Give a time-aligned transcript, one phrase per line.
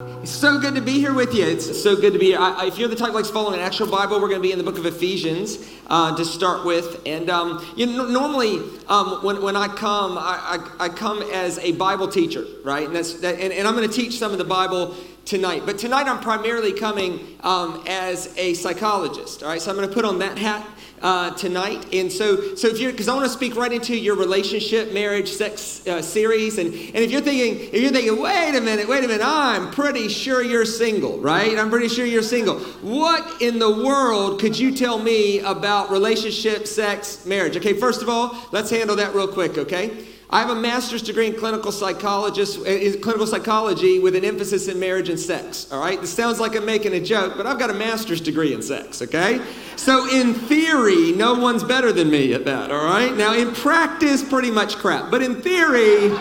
[0.00, 1.44] It's so good to be here with you.
[1.44, 2.38] It's so good to be here.
[2.38, 4.58] I, if you're the type likes following an actual Bible, we're going to be in
[4.58, 7.02] the book of Ephesians uh, to start with.
[7.04, 11.58] And um, you know, normally, um, when, when I come, I, I, I, come as
[11.58, 12.86] a Bible teacher, right?
[12.86, 14.94] And, that's, that, and, and I'm going to teach some of the Bible
[15.28, 15.62] tonight.
[15.66, 19.60] But tonight, I'm primarily coming um, as a psychologist, all right?
[19.60, 20.66] So I'm going to put on that hat
[21.02, 21.86] uh, tonight.
[21.92, 25.30] And so, so if you're, because I want to speak right into your relationship, marriage,
[25.30, 26.56] sex uh, series.
[26.56, 29.70] And, and if you're thinking, if you're thinking, wait a minute, wait a minute, I'm
[29.70, 31.58] pretty sure you're single, right?
[31.58, 32.58] I'm pretty sure you're single.
[32.80, 37.54] What in the world could you tell me about relationship, sex, marriage?
[37.56, 40.06] Okay, first of all, let's handle that real quick, okay?
[40.30, 44.68] I have a master's degree in clinical psychologist, eh, in clinical psychology with an emphasis
[44.68, 45.66] in marriage and sex.
[45.72, 48.52] All right, this sounds like I'm making a joke, but I've got a master's degree
[48.52, 49.00] in sex.
[49.00, 49.40] Okay,
[49.76, 52.70] so in theory, no one's better than me at that.
[52.70, 56.14] All right, now in practice, pretty much crap, but in theory.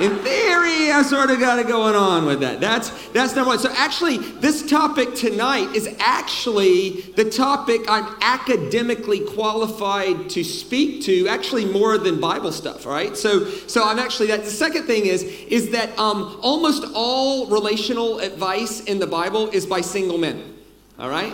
[0.00, 2.60] In theory, I sort of got it going on with that.
[2.60, 3.58] That's that's number one.
[3.58, 11.28] So actually, this topic tonight is actually the topic I'm academically qualified to speak to.
[11.28, 12.84] Actually, more than Bible stuff.
[12.84, 13.16] Right.
[13.16, 14.44] So so I'm actually that.
[14.44, 19.64] The second thing is is that um, almost all relational advice in the Bible is
[19.64, 20.56] by single men.
[20.98, 21.32] All right.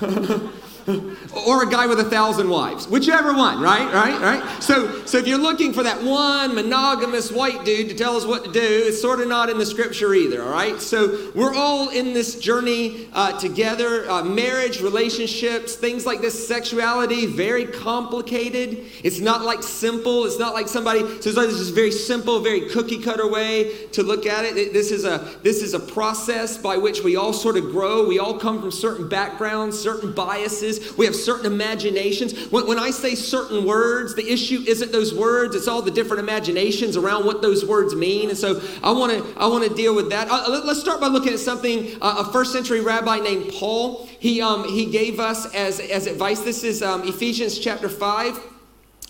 [1.46, 3.92] or a guy with a thousand wives, whichever one, right?
[3.92, 4.20] Right?
[4.20, 4.62] Right?
[4.62, 8.44] So, so if you're looking for that one monogamous white dude to tell us what
[8.44, 10.80] to do, it's sort of not in the scripture either, all right?
[10.80, 14.08] So we're all in this journey uh, together.
[14.08, 18.84] Uh, marriage, relationships, things like this, sexuality, very complicated.
[19.02, 20.24] It's not like simple.
[20.24, 24.02] It's not like somebody says, oh, this is very simple, very cookie cutter way to
[24.04, 24.72] look at it.
[24.72, 28.06] This is a this is a process by which we all sort of grow.
[28.06, 32.50] We all come from certain backgrounds, certain biases we have certain imaginations.
[32.50, 36.20] When, when I say certain words, the issue isn't those words, it's all the different
[36.20, 38.28] imaginations around what those words mean.
[38.28, 40.28] And so I want to I want to deal with that.
[40.30, 44.06] Uh, let's start by looking at something uh, a first century rabbi named Paul.
[44.18, 46.40] He, um, he gave us as, as advice.
[46.40, 48.38] This is um, Ephesians chapter 5,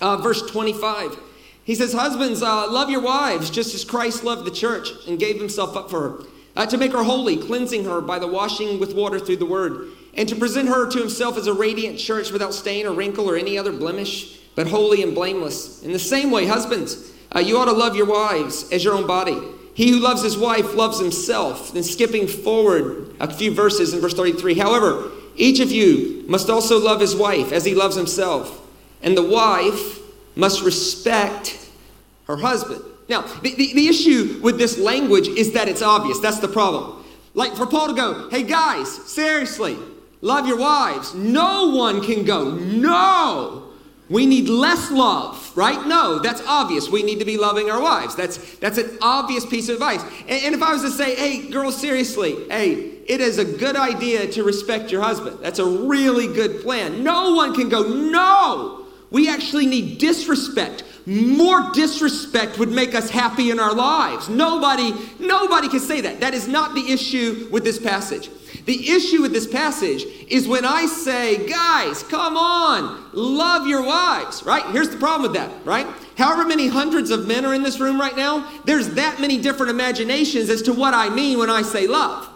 [0.00, 1.16] uh, verse 25.
[1.64, 5.38] He says, Husbands, uh, love your wives just as Christ loved the church and gave
[5.38, 6.24] himself up for her,
[6.54, 9.88] uh, to make her holy, cleansing her by the washing with water through the word
[10.16, 13.36] and to present her to himself as a radiant church without stain or wrinkle or
[13.36, 15.82] any other blemish, but holy and blameless.
[15.82, 19.06] In the same way, husbands, uh, you ought to love your wives as your own
[19.06, 19.38] body.
[19.74, 21.74] He who loves his wife loves himself.
[21.74, 26.78] Then, skipping forward a few verses in verse 33, however, each of you must also
[26.78, 28.66] love his wife as he loves himself,
[29.02, 30.00] and the wife
[30.34, 31.58] must respect
[32.26, 32.82] her husband.
[33.10, 36.18] Now, the, the, the issue with this language is that it's obvious.
[36.20, 37.04] That's the problem.
[37.34, 39.76] Like for Paul to go, hey guys, seriously,
[40.20, 41.14] Love your wives.
[41.14, 43.62] No one can go, no.
[44.08, 45.84] We need less love, right?
[45.86, 46.88] No, that's obvious.
[46.88, 48.14] We need to be loving our wives.
[48.14, 50.02] That's that's an obvious piece of advice.
[50.28, 52.74] And, and, if I was to say, hey, girls, seriously, hey,
[53.06, 55.40] it is a good idea to respect your husband.
[55.42, 57.02] That's a really good plan.
[57.02, 58.86] No one can go, no.
[59.10, 60.84] We actually need disrespect.
[61.06, 64.28] More disrespect would make us happy in our lives.
[64.28, 66.20] Nobody, nobody can say that.
[66.20, 68.28] That is not the issue with this passage.
[68.66, 74.42] The issue with this passage is when I say, guys, come on, love your wives,
[74.42, 74.64] right?
[74.72, 75.86] Here's the problem with that, right?
[76.18, 79.70] However many hundreds of men are in this room right now, there's that many different
[79.70, 82.28] imaginations as to what I mean when I say love.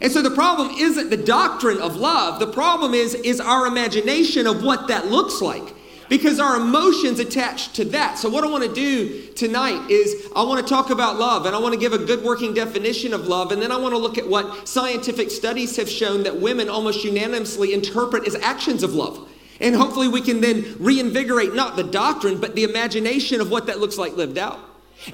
[0.00, 2.40] And so the problem isn't the doctrine of love.
[2.40, 5.75] The problem is is our imagination of what that looks like
[6.08, 8.18] because our emotions attached to that.
[8.18, 11.54] So, what I want to do tonight is I want to talk about love and
[11.54, 13.52] I want to give a good working definition of love.
[13.52, 17.04] And then I want to look at what scientific studies have shown that women almost
[17.04, 19.28] unanimously interpret as actions of love.
[19.60, 23.78] And hopefully, we can then reinvigorate not the doctrine, but the imagination of what that
[23.78, 24.60] looks like lived out.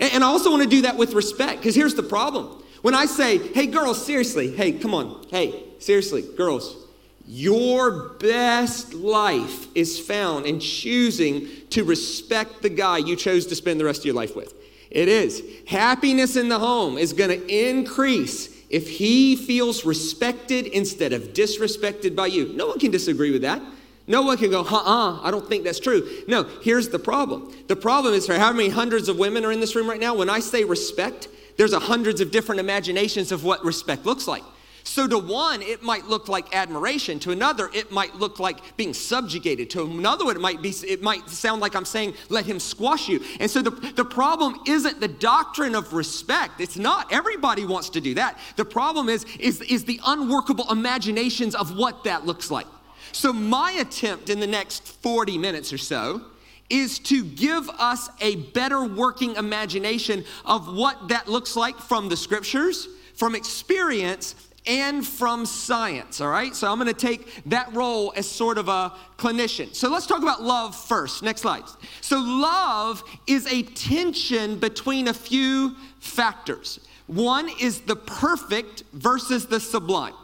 [0.00, 2.62] And I also want to do that with respect because here's the problem.
[2.82, 6.81] When I say, hey, girls, seriously, hey, come on, hey, seriously, girls,
[7.26, 13.80] your best life is found in choosing to respect the guy you chose to spend
[13.80, 14.54] the rest of your life with.
[14.90, 15.42] It is.
[15.66, 22.14] Happiness in the home is going to increase if he feels respected instead of disrespected
[22.16, 22.52] by you.
[22.54, 23.62] No one can disagree with that.
[24.06, 26.24] No one can go, uh uh, I don't think that's true.
[26.26, 27.54] No, here's the problem.
[27.68, 30.14] The problem is for how many hundreds of women are in this room right now?
[30.14, 34.42] When I say respect, there's a hundreds of different imaginations of what respect looks like.
[34.84, 37.18] So, to one, it might look like admiration.
[37.20, 39.70] To another, it might look like being subjugated.
[39.70, 43.22] To another it might be, it might sound like I'm saying, let him squash you.
[43.38, 46.60] And so the, the problem isn't the doctrine of respect.
[46.60, 47.12] It's not.
[47.12, 48.38] Everybody wants to do that.
[48.56, 52.66] The problem is, is, is the unworkable imaginations of what that looks like.
[53.12, 56.22] So, my attempt in the next 40 minutes or so
[56.70, 62.16] is to give us a better working imagination of what that looks like from the
[62.16, 64.34] scriptures from experience
[64.66, 66.54] and from science, all right?
[66.54, 69.74] So I'm gonna take that role as sort of a clinician.
[69.74, 71.22] So let's talk about love first.
[71.22, 71.64] Next slide.
[72.00, 76.80] So, love is a tension between a few factors.
[77.06, 80.14] One is the perfect versus the sublime.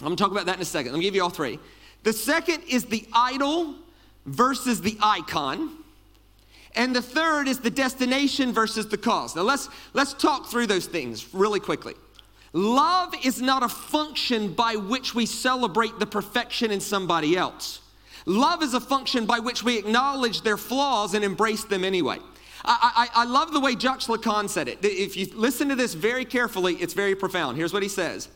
[0.00, 0.92] I'm gonna talk about that in a second.
[0.92, 1.58] Let me give you all three.
[2.04, 3.74] The second is the idol
[4.24, 5.70] versus the icon.
[6.76, 9.34] And the third is the destination versus the cause.
[9.34, 11.94] Now let's let's talk through those things really quickly.
[12.52, 17.80] Love is not a function by which we celebrate the perfection in somebody else.
[18.26, 22.18] Love is a function by which we acknowledge their flaws and embrace them anyway.
[22.64, 24.78] I, I, I love the way Jacques Lacan said it.
[24.82, 27.56] If you listen to this very carefully, it's very profound.
[27.56, 28.28] Here's what he says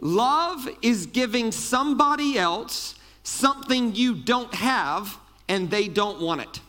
[0.00, 5.18] Love is giving somebody else something you don't have
[5.48, 6.60] and they don't want it.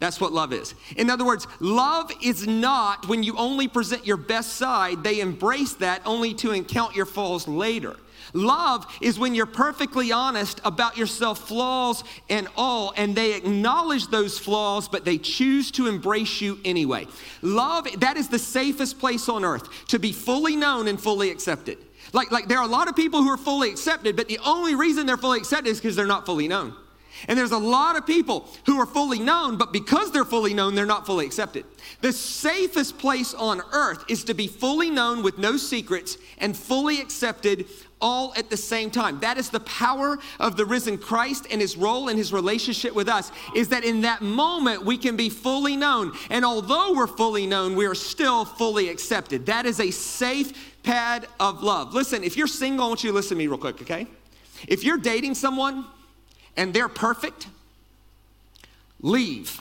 [0.00, 0.74] That's what love is.
[0.96, 5.72] In other words, love is not when you only present your best side, they embrace
[5.74, 7.96] that only to encounter your flaws later.
[8.32, 14.38] Love is when you're perfectly honest about yourself, flaws and all, and they acknowledge those
[14.38, 17.06] flaws, but they choose to embrace you anyway.
[17.42, 21.78] Love, that is the safest place on earth to be fully known and fully accepted.
[22.12, 24.74] Like, like there are a lot of people who are fully accepted, but the only
[24.74, 26.74] reason they're fully accepted is because they're not fully known.
[27.26, 30.74] And there's a lot of people who are fully known, but because they're fully known,
[30.74, 31.64] they're not fully accepted.
[32.00, 37.00] The safest place on earth is to be fully known with no secrets and fully
[37.00, 37.66] accepted
[38.00, 39.18] all at the same time.
[39.20, 43.08] That is the power of the risen Christ and his role in his relationship with
[43.08, 46.12] us is that in that moment we can be fully known.
[46.30, 49.46] And although we're fully known, we are still fully accepted.
[49.46, 51.94] That is a safe pad of love.
[51.94, 54.06] Listen, if you're single, I want you to listen to me real quick, okay?
[54.66, 55.84] If you're dating someone
[56.58, 57.46] and they're perfect,
[59.00, 59.60] leave.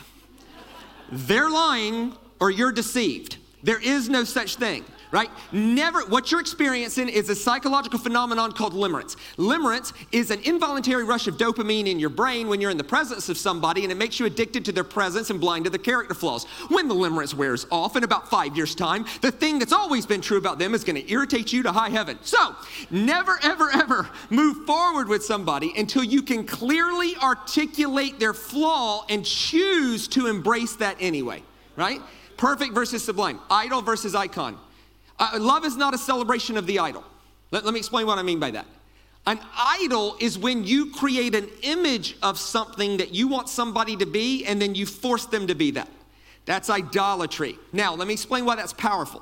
[1.12, 3.38] they're lying or you're deceived.
[3.64, 5.30] There is no such thing right?
[5.52, 9.16] Never, what you're experiencing is a psychological phenomenon called limerence.
[9.38, 13.30] Limerence is an involuntary rush of dopamine in your brain when you're in the presence
[13.30, 16.14] of somebody, and it makes you addicted to their presence and blind to their character
[16.14, 16.46] flaws.
[16.70, 20.22] When the limerence wears off in about five years' time, the thing that's always been
[20.22, 22.18] true about them is going to irritate you to high heaven.
[22.22, 22.56] So,
[22.92, 29.26] never, ever, ever move forward with somebody until you can clearly articulate their flaw and
[29.26, 31.44] choose to embrace that anyway,
[31.76, 32.02] right?
[32.38, 34.58] Perfect versus sublime, idol versus icon.
[35.20, 37.04] Uh, love is not a celebration of the idol.
[37.52, 38.66] Let, let me explain what I mean by that.
[39.26, 44.06] An idol is when you create an image of something that you want somebody to
[44.06, 45.90] be and then you force them to be that.
[46.46, 47.58] That's idolatry.
[47.74, 49.22] Now, let me explain why that's powerful.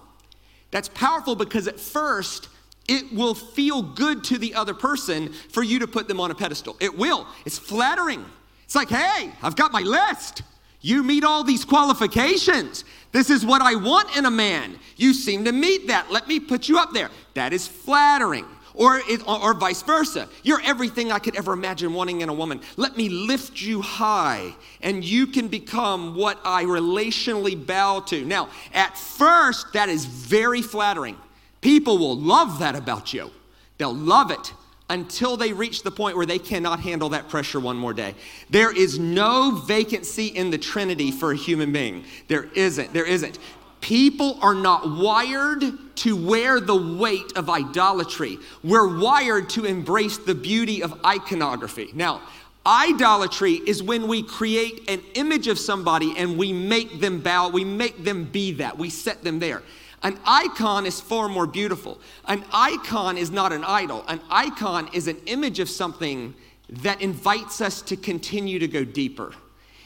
[0.70, 2.50] That's powerful because at first,
[2.88, 6.36] it will feel good to the other person for you to put them on a
[6.36, 6.78] pedestal.
[6.80, 7.26] It will.
[7.46, 8.24] It's flattering.
[8.66, 10.44] It's like, hey, I've got my list.
[10.86, 12.86] You meet all these qualifications.
[13.12, 14.78] This is what I want in a man.
[14.98, 16.12] You seem to meet that.
[16.12, 17.10] Let me put you up there.
[17.34, 18.46] That is flattering.
[18.76, 20.30] Or, it, or, vice versa.
[20.44, 22.62] You're everything I could ever imagine wanting in a woman.
[22.78, 28.24] Let me lift you high, and you can become what I relationally bow to.
[28.24, 31.18] Now, at first, that is very flattering.
[31.62, 33.32] People will love that about you,
[33.80, 34.54] they'll love it
[34.90, 38.14] until they reach the point where they cannot handle that pressure one more day.
[38.50, 42.06] There is no vacancy in the Trinity for a human being.
[42.28, 42.94] There isn't.
[42.94, 43.40] There isn't.
[43.82, 45.64] People are not wired
[45.98, 48.38] to wear the weight of idolatry.
[48.64, 51.89] We're wired to embrace the beauty of iconography.
[51.94, 52.22] Now,
[52.65, 57.63] idolatry is when we create an image of somebody and we make them bow, we
[57.63, 59.62] make them be that, we set them there.
[60.06, 62.00] An icon is far more beautiful.
[62.26, 64.06] An icon is not an idol.
[64.08, 66.36] An icon is an image of something
[66.70, 69.34] that invites us to continue to go deeper.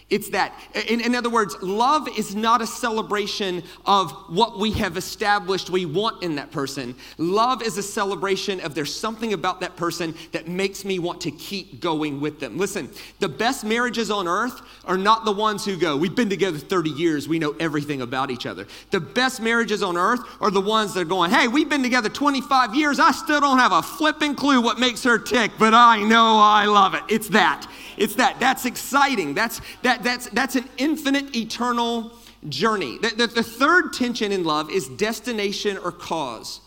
[0.09, 0.53] It's that.
[0.87, 5.85] In, in, other words, love is not a celebration of what we have established we
[5.85, 6.95] want in that person.
[7.19, 11.31] Love is a celebration of there's something about that person that makes me want to
[11.31, 12.57] keep going with them.
[12.57, 12.89] Listen,
[13.19, 16.89] the best marriages on earth are not the ones who go, we've been together 30
[16.89, 18.65] years, we know everything about each other.
[18.89, 22.09] The best marriages on earth are the ones that are going, hey, we've been together
[22.09, 26.01] 25 years, I still don't have a flipping clue what makes her tick, but I
[26.01, 27.03] know I love it.
[27.09, 27.67] It's that.
[27.95, 28.39] It's that.
[28.39, 29.33] That's exciting.
[29.33, 32.13] That's, that's, that, that's, that's an infinite, eternal
[32.47, 32.97] journey.
[32.99, 36.61] The, the, the third tension in love is destination or cause.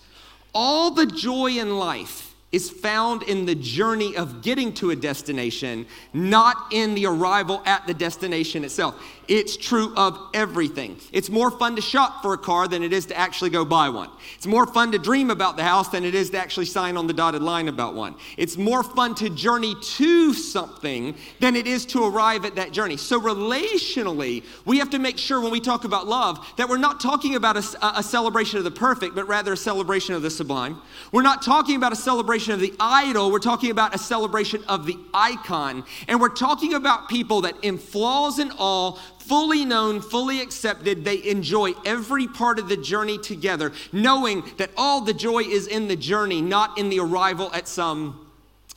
[0.54, 5.86] All the joy in life is found in the journey of getting to a destination,
[6.12, 9.02] not in the arrival at the destination itself.
[9.28, 10.98] It's true of everything.
[11.12, 13.88] It's more fun to shop for a car than it is to actually go buy
[13.88, 14.10] one.
[14.36, 17.06] It's more fun to dream about the house than it is to actually sign on
[17.06, 18.16] the dotted line about one.
[18.36, 22.96] It's more fun to journey to something than it is to arrive at that journey.
[22.96, 27.00] So, relationally, we have to make sure when we talk about love that we're not
[27.00, 30.82] talking about a, a celebration of the perfect, but rather a celebration of the sublime.
[31.12, 34.86] We're not talking about a celebration of the idol, we're talking about a celebration of
[34.86, 35.84] the icon.
[36.08, 38.98] And we're talking about people that, in flaws and all,
[39.32, 41.06] fully known, fully accepted.
[41.06, 45.88] They enjoy every part of the journey together, knowing that all the joy is in
[45.88, 48.28] the journey, not in the arrival at some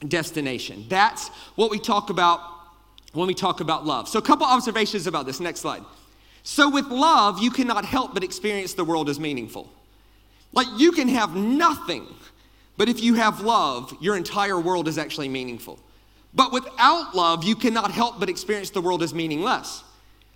[0.07, 0.85] destination.
[0.88, 2.39] That's what we talk about
[3.12, 4.07] when we talk about love.
[4.07, 5.41] So, a couple observations about this.
[5.41, 5.83] Next slide.
[6.43, 9.69] So, with love, you cannot help but experience the world as meaningful.
[10.53, 12.07] Like, you can have nothing,
[12.77, 15.79] but if you have love, your entire world is actually meaningful.
[16.33, 19.83] But without love, you cannot help but experience the world as meaningless.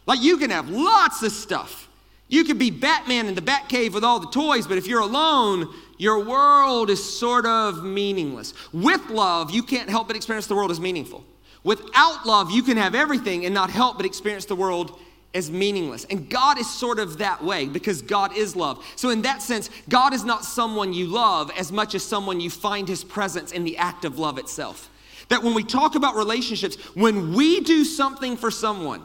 [0.05, 1.87] Like you can have lots of stuff.
[2.27, 5.73] You could be Batman in the Batcave with all the toys, but if you're alone,
[5.97, 8.53] your world is sort of meaningless.
[8.71, 11.23] With love, you can't help but experience the world as meaningful.
[11.63, 14.97] Without love, you can have everything and not help but experience the world
[15.33, 16.05] as meaningless.
[16.05, 18.83] And God is sort of that way because God is love.
[18.95, 22.49] So, in that sense, God is not someone you love as much as someone you
[22.49, 24.89] find his presence in the act of love itself.
[25.29, 29.01] That when we talk about relationships, when we do something for someone,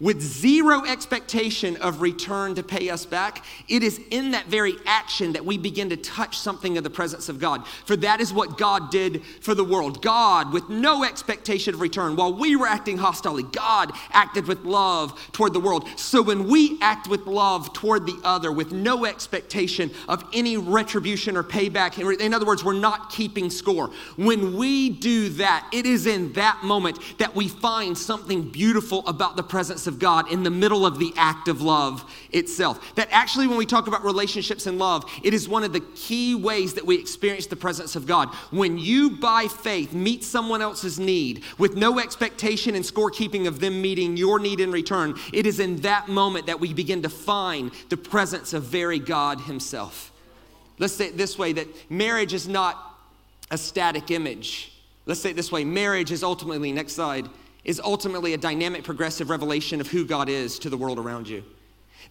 [0.00, 5.32] with zero expectation of return to pay us back, it is in that very action
[5.32, 7.66] that we begin to touch something of the presence of God.
[7.84, 10.00] For that is what God did for the world.
[10.00, 15.18] God, with no expectation of return, while we were acting hostilely, God acted with love
[15.32, 15.88] toward the world.
[15.96, 21.36] So when we act with love toward the other, with no expectation of any retribution
[21.36, 23.90] or payback, in other words, we're not keeping score.
[24.14, 29.36] When we do that, it is in that moment that we find something beautiful about
[29.36, 32.94] the presence of God in the middle of the act of love itself.
[32.94, 36.34] That actually, when we talk about relationships and love, it is one of the key
[36.36, 38.28] ways that we experience the presence of God.
[38.50, 43.82] When you, by faith, meet someone else's need with no expectation and scorekeeping of them
[43.82, 47.72] meeting your need in return, it is in that moment that we begin to find
[47.88, 50.12] the presence of very God Himself.
[50.78, 52.76] Let's say it this way that marriage is not
[53.50, 54.72] a static image.
[55.06, 57.28] Let's say it this way marriage is ultimately, next slide,
[57.68, 61.44] is ultimately a dynamic, progressive revelation of who God is to the world around you.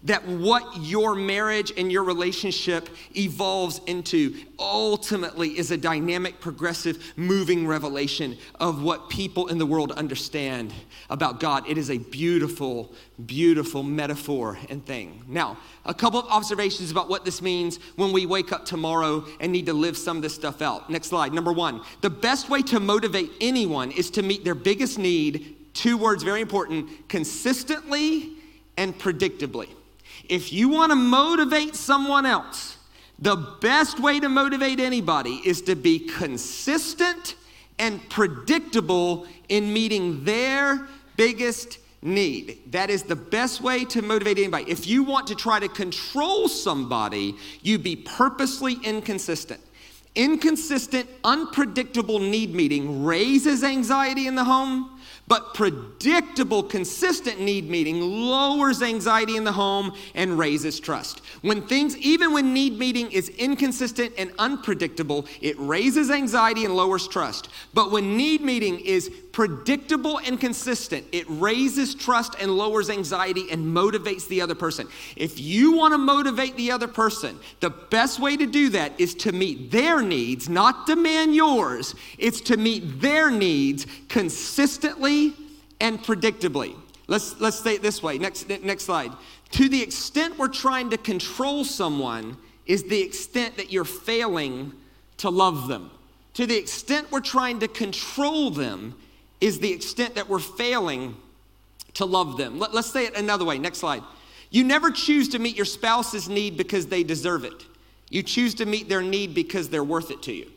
[0.04, 7.66] That what your marriage and your relationship evolves into ultimately is a dynamic, progressive, moving
[7.66, 10.72] revelation of what people in the world understand
[11.10, 11.68] about God.
[11.68, 12.92] It is a beautiful,
[13.26, 15.24] beautiful metaphor and thing.
[15.26, 19.50] Now, a couple of observations about what this means when we wake up tomorrow and
[19.50, 20.88] need to live some of this stuff out.
[20.90, 21.32] Next slide.
[21.32, 25.96] Number one, the best way to motivate anyone is to meet their biggest need, two
[25.96, 28.34] words very important, consistently
[28.76, 29.68] and predictably.
[30.28, 32.76] If you want to motivate someone else,
[33.18, 37.34] the best way to motivate anybody is to be consistent
[37.78, 42.58] and predictable in meeting their biggest need.
[42.70, 44.70] That is the best way to motivate anybody.
[44.70, 49.60] If you want to try to control somebody, you be purposely inconsistent.
[50.14, 54.97] Inconsistent, unpredictable need meeting raises anxiety in the home
[55.28, 61.20] but predictable, consistent need meeting lowers anxiety in the home and raises trust.
[61.42, 67.06] When things, even when need meeting is inconsistent and unpredictable, it raises anxiety and lowers
[67.06, 67.50] trust.
[67.74, 73.64] But when need meeting is predictable and consistent, it raises trust and lowers anxiety and
[73.64, 74.88] motivates the other person.
[75.14, 79.14] If you want to motivate the other person, the best way to do that is
[79.14, 81.94] to meet their needs, not demand yours.
[82.18, 85.34] It's to meet their needs consistently
[85.80, 86.74] and predictably.
[87.06, 88.18] Let's, let's say it this way.
[88.18, 89.12] Next, next slide.
[89.52, 94.72] To the extent we're trying to control someone, is the extent that you're failing
[95.18, 95.92] to love them.
[96.34, 98.96] To the extent we're trying to control them,
[99.40, 101.16] is the extent that we're failing
[101.94, 102.58] to love them.
[102.58, 103.58] Let, us say it another way.
[103.58, 104.02] Next slide.
[104.50, 107.66] You never choose to meet your spouse's need because they deserve it.
[108.10, 110.50] You choose to meet their need because they're worth it to you.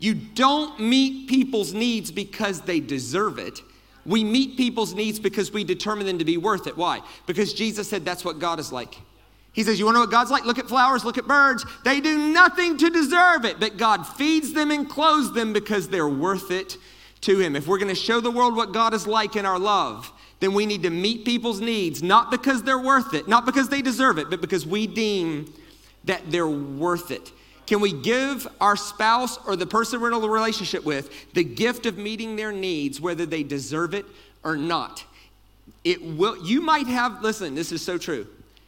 [0.00, 3.60] You don't meet people's needs because they deserve it.
[4.06, 6.76] We meet people's needs because we determine them to be worth it.
[6.76, 7.00] Why?
[7.26, 8.96] Because Jesus said that's what God is like.
[9.52, 10.44] He says, You want to know what God's like?
[10.44, 11.64] Look at flowers, look at birds.
[11.84, 16.08] They do nothing to deserve it, but God feeds them and clothes them because they're
[16.08, 16.76] worth it
[17.22, 17.56] to Him.
[17.56, 20.54] If we're going to show the world what God is like in our love, then
[20.54, 24.18] we need to meet people's needs, not because they're worth it, not because they deserve
[24.18, 25.52] it, but because we deem
[26.04, 27.32] that they're worth it.
[27.66, 31.84] Can we give our spouse or the person we're in a relationship with the gift
[31.84, 34.06] of meeting their needs, whether they deserve it
[34.42, 35.04] or not?
[35.84, 38.26] It will, you might have, listen, this is so true.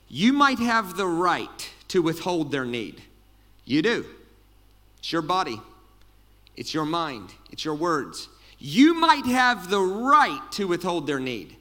[0.09, 3.01] You might have the right to withhold their need.
[3.65, 4.05] You do.
[4.99, 5.59] It's your body,
[6.57, 8.29] it's your mind, it's your words.
[8.61, 11.57] You might have the right to withhold their need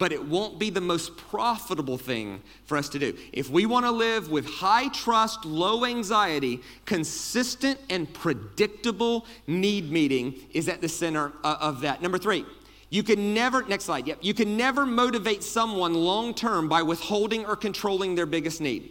[0.00, 3.14] but it won't be the most profitable thing for us to do.
[3.34, 10.34] If we want to live with high trust, low anxiety, consistent and predictable need meeting
[10.54, 12.00] is at the center of that.
[12.00, 12.46] Number three,
[12.88, 17.44] you can never, next slide, yep, you can never motivate someone long term by withholding
[17.44, 18.90] or controlling their biggest need.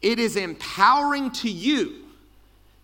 [0.00, 2.04] It is empowering to you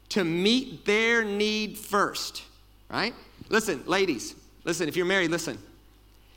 [0.09, 2.43] to meet their need first,
[2.91, 3.15] right?
[3.53, 5.59] Listen, ladies, listen, if you're married, listen.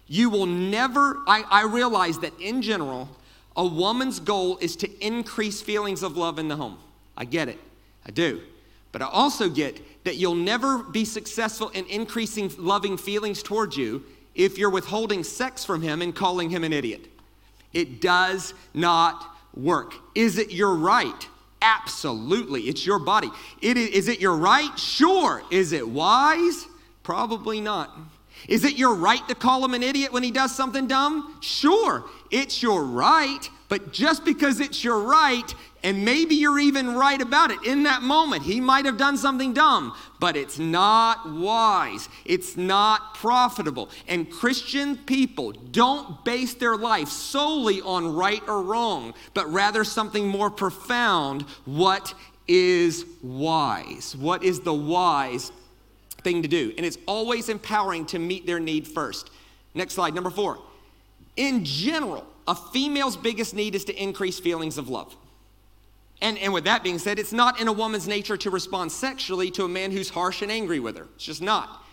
[0.08, 3.10] You will never, I, I realize that in general,
[3.56, 6.78] a woman's goal is to increase feelings of love in the home.
[7.18, 7.58] I get it,
[8.06, 8.42] I do.
[8.92, 14.04] But I also get that you'll never be successful in increasing loving feelings towards you
[14.36, 17.08] if you're withholding sex from him and calling him an idiot.
[17.74, 19.94] It does not work.
[20.14, 21.28] Is it your right?
[21.62, 22.64] Absolutely.
[22.64, 23.30] It's your body.
[23.62, 24.78] It is, is it your right?
[24.78, 25.42] Sure.
[25.50, 26.68] Is it wise?
[27.06, 27.96] Probably not.
[28.48, 31.38] Is it your right to call him an idiot when he does something dumb?
[31.40, 37.22] Sure, it's your right, but just because it's your right, and maybe you're even right
[37.22, 42.10] about it in that moment, he might have done something dumb, but it's not wise.
[42.26, 43.92] It's not profitable.
[44.08, 50.28] And Christian people don't base their life solely on right or wrong, but rather something
[50.28, 51.44] more profound.
[51.66, 52.16] What
[52.48, 54.16] is wise?
[54.16, 55.52] What is the wise
[56.26, 56.74] thing to do.
[56.76, 59.30] And it's always empowering to meet their need first.
[59.74, 60.58] Next slide, number four.
[61.38, 65.16] In general, a female's biggest need is to increase feelings of love.
[66.22, 69.52] And, and with that being said, it's not in a woman's nature to respond sexually
[69.52, 71.08] to a man who's harsh and angry with her.
[71.16, 71.84] It's just not.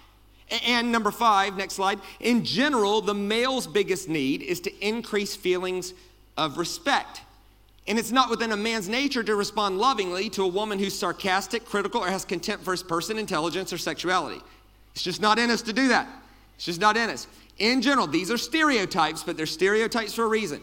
[0.67, 2.01] And number five, next slide.
[2.21, 5.93] In general, the male's biggest need is to increase feelings
[6.37, 7.21] of respect.
[7.87, 11.65] And it's not within a man's nature to respond lovingly to a woman who's sarcastic,
[11.65, 14.41] critical, or has contempt for his person, intelligence, or sexuality.
[14.95, 16.09] It's just not in us to do that.
[16.55, 17.27] It's just not in us.
[17.59, 20.61] In general, these are stereotypes, but they're stereotypes for a reason.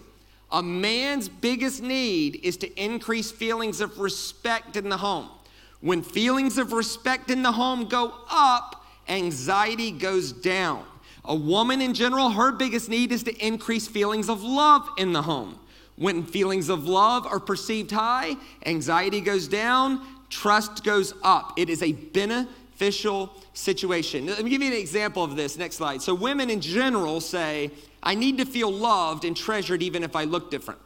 [0.52, 5.30] A man's biggest need is to increase feelings of respect in the home.
[5.82, 10.86] When feelings of respect in the home go up, anxiety goes down.
[11.26, 15.22] A woman in general, her biggest need is to increase feelings of love in the
[15.22, 15.60] home.
[16.00, 21.52] When feelings of love are perceived high, anxiety goes down, trust goes up.
[21.58, 24.26] It is a beneficial situation.
[24.26, 25.58] Let me give you an example of this.
[25.58, 26.02] Next slide.
[26.02, 30.24] So, women in general say, I need to feel loved and treasured even if I
[30.24, 30.80] look different.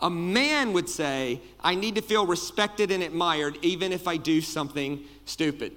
[0.00, 4.40] A man would say, I need to feel respected and admired even if I do
[4.40, 5.72] something stupid.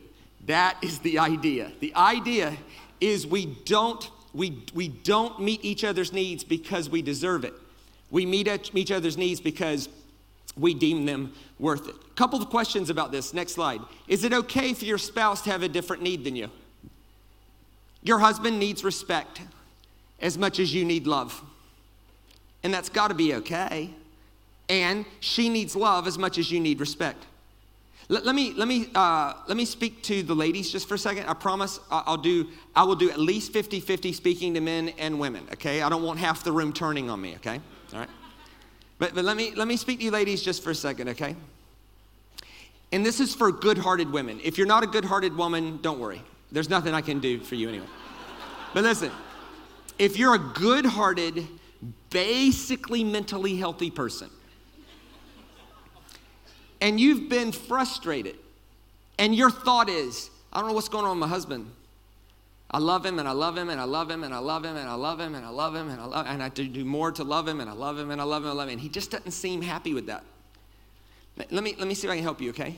[0.46, 1.74] That is the idea.
[1.82, 2.56] The idea
[3.02, 7.54] is we don't, we, we don't meet each other's needs because we deserve it.
[8.10, 9.90] We meet each other's needs because
[10.56, 11.96] we deem them worth it.
[11.96, 13.34] A couple of questions about this.
[13.34, 13.82] Next slide.
[14.08, 16.50] Is it okay for your spouse to have a different need than you?
[18.04, 19.42] Your husband needs respect
[20.20, 21.42] as much as you need love.
[22.64, 23.92] And that's got to be okay.
[24.70, 27.26] And she needs love as much as you need respect.
[28.10, 30.98] Let, let me, let, me, uh, let me speak to the ladies just for a
[30.98, 31.26] second.
[31.28, 35.20] I promise I'll do, I will do at least 50 50 speaking to men and
[35.20, 35.82] women, okay?
[35.82, 37.60] I don't want half the room turning on me, okay?
[39.00, 41.36] But, but let, me, let me speak to you ladies just for a second, okay?
[42.92, 44.40] And this is for good hearted women.
[44.44, 46.22] If you're not a good hearted woman, don't worry.
[46.52, 47.86] There's nothing I can do for you anyway.
[48.74, 49.12] But listen,
[50.00, 51.46] if you're a good hearted,
[52.10, 54.30] basically mentally healthy person,
[56.80, 58.36] and you've been frustrated,
[59.20, 61.70] and your thought is, I don't know what's going on with my husband.
[62.70, 64.76] I love him and I love him and I love him and I love him
[64.76, 67.12] and I love him and I love him and I love and I do more
[67.14, 68.74] to love him and I love him and I love him and I love him.
[68.74, 70.24] And he just doesn't seem happy with that.
[71.38, 72.76] Let me let me see if I can help you, okay?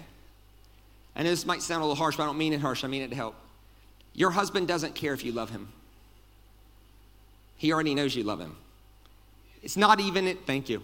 [1.15, 2.87] I know this might sound a little harsh, but I don't mean it harsh, I
[2.87, 3.35] mean it to help.
[4.13, 5.69] Your husband doesn't care if you love him.
[7.57, 8.55] He already knows you love him.
[9.63, 10.83] It's not even it, thank you.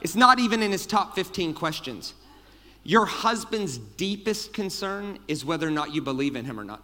[0.00, 2.14] It's not even in his top 15 questions.
[2.82, 6.82] Your husband's deepest concern is whether or not you believe in him or not.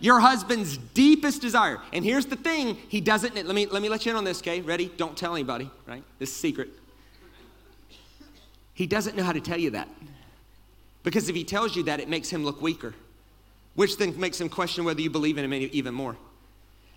[0.00, 1.78] Your husband's deepest desire.
[1.92, 4.40] And here's the thing, he doesn't let me let me let you in on this,
[4.40, 4.60] okay?
[4.60, 4.90] Ready?
[4.96, 6.02] Don't tell anybody, right?
[6.18, 6.70] This is secret.
[8.74, 9.88] He doesn't know how to tell you that.
[11.02, 12.94] Because if he tells you that, it makes him look weaker,
[13.74, 16.16] which then makes him question whether you believe in him even more.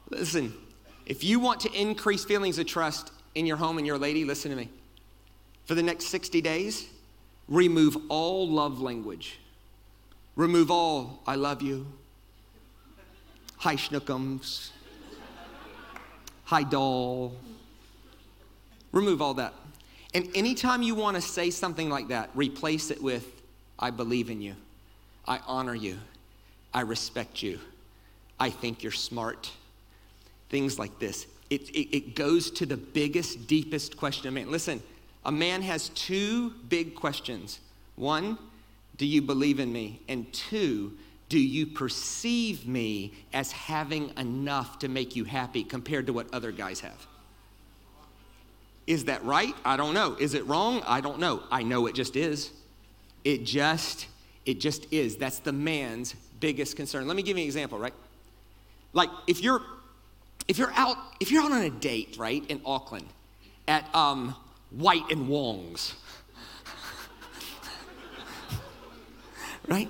[0.10, 0.54] Listen,
[1.06, 4.52] if you want to increase feelings of trust in your home and your lady, listen
[4.52, 4.70] to me.
[5.66, 6.88] For the next 60 days,
[7.48, 9.40] remove all love language.
[10.36, 11.86] Remove all I love you,
[13.64, 14.72] hi schnookums,
[16.44, 17.34] hi doll.
[18.92, 19.54] Remove all that.
[20.14, 23.42] And anytime you want to say something like that, replace it with
[23.80, 24.56] I believe in you,
[25.26, 25.98] I honor you,
[26.74, 27.58] I respect you,
[28.38, 29.50] I think you're smart.
[30.50, 31.26] Things like this.
[31.50, 34.52] It, it, it goes to the biggest, deepest question of man.
[34.52, 34.84] Listen,
[35.24, 37.62] a man has two big questions.
[37.96, 38.38] One,
[38.98, 40.02] do you believe in me?
[40.10, 40.98] And two,
[41.34, 46.52] do you perceive me as having enough to make you happy compared to what other
[46.52, 47.08] guys have?
[48.86, 49.56] Is that right?
[49.66, 50.16] I don't know.
[50.20, 50.84] Is it wrong?
[50.86, 51.42] I don't know.
[51.50, 52.52] I know it just is.
[53.24, 54.06] It just
[54.46, 55.16] it just is.
[55.16, 57.08] That's the man's biggest concern.
[57.08, 57.96] Let me give you an example, right?
[58.92, 59.64] Like if you're
[60.48, 63.08] if you're out if you're out on a date, right, in Auckland
[63.68, 64.36] at um,
[64.70, 65.96] White and Wong's,
[69.68, 69.90] right?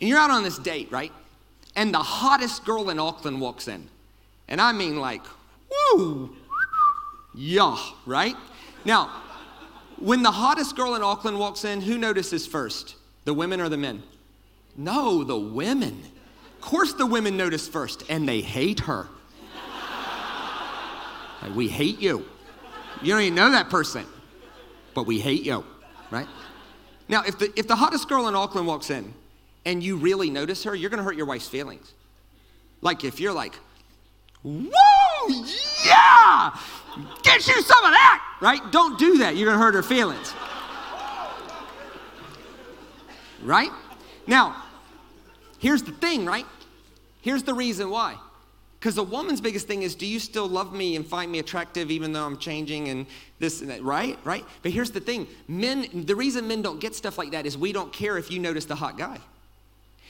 [0.00, 1.12] And you're out on this date, right?
[1.74, 3.88] And the hottest girl in Auckland walks in.
[4.48, 5.22] And I mean like,
[5.70, 6.34] woo,
[7.34, 8.36] yeah, right?
[8.84, 9.10] Now,
[9.98, 12.96] when the hottest girl in Auckland walks in, who notices first?
[13.24, 14.02] The women or the men?
[14.76, 16.02] No, the women.
[16.54, 19.08] Of course, the women notice first, and they hate her.
[21.42, 22.24] like, we hate you.
[23.02, 24.04] You don't even know that person,
[24.94, 25.64] but we hate you,
[26.10, 26.26] right?
[27.08, 29.14] Now, if the, if the hottest girl in Auckland walks in
[29.68, 31.92] and you really notice her, you're gonna hurt your wife's feelings.
[32.80, 33.54] Like if you're like,
[34.42, 34.70] woo,
[35.84, 36.58] yeah,
[37.22, 38.62] get you some of that, right?
[38.72, 39.36] Don't do that.
[39.36, 40.32] You're to hurt her feelings.
[43.42, 43.70] Right?
[44.26, 44.56] Now,
[45.58, 46.46] here's the thing, right?
[47.20, 48.16] Here's the reason why.
[48.80, 51.90] Because a woman's biggest thing is, do you still love me and find me attractive
[51.90, 53.06] even though I'm changing and
[53.38, 54.18] this and that, right?
[54.24, 54.46] Right?
[54.62, 57.72] But here's the thing men, the reason men don't get stuff like that is we
[57.72, 59.18] don't care if you notice the hot guy.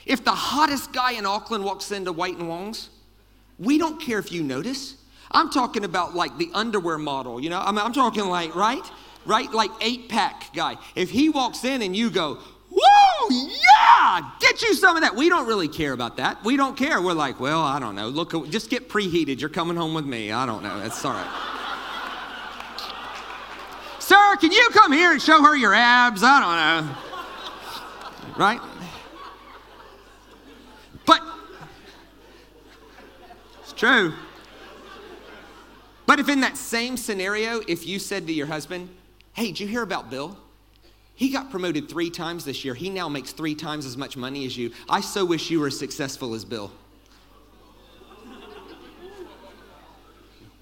[0.09, 2.89] If the hottest guy in Auckland walks into White and Wong's,
[3.59, 4.97] we don't care if you notice.
[5.31, 7.61] I'm talking about like the underwear model, you know?
[7.61, 8.83] I'm, I'm talking like, right?
[9.27, 9.53] Right?
[9.53, 10.77] Like eight pack guy.
[10.97, 12.39] If he walks in and you go,
[12.71, 15.15] Woo, yeah, get you some of that.
[15.15, 16.45] We don't really care about that.
[16.45, 17.01] We don't care.
[17.01, 18.09] We're like, well, I don't know.
[18.09, 19.41] Look, just get preheated.
[19.41, 20.33] You're coming home with me.
[20.33, 20.79] I don't know.
[20.79, 21.55] That's all right.
[23.99, 26.23] Sir, can you come here and show her your abs?
[26.23, 26.97] I don't know.
[28.39, 28.61] Right?
[31.07, 31.23] But
[33.63, 34.13] it's true.
[36.07, 38.89] But if in that same scenario, if you said to your husband,
[39.35, 40.37] hey, did you hear about Bill?
[41.15, 42.75] He got promoted three times this year.
[42.75, 44.73] He now makes three times as much money as you.
[44.89, 46.71] I so wish you were as successful as Bill.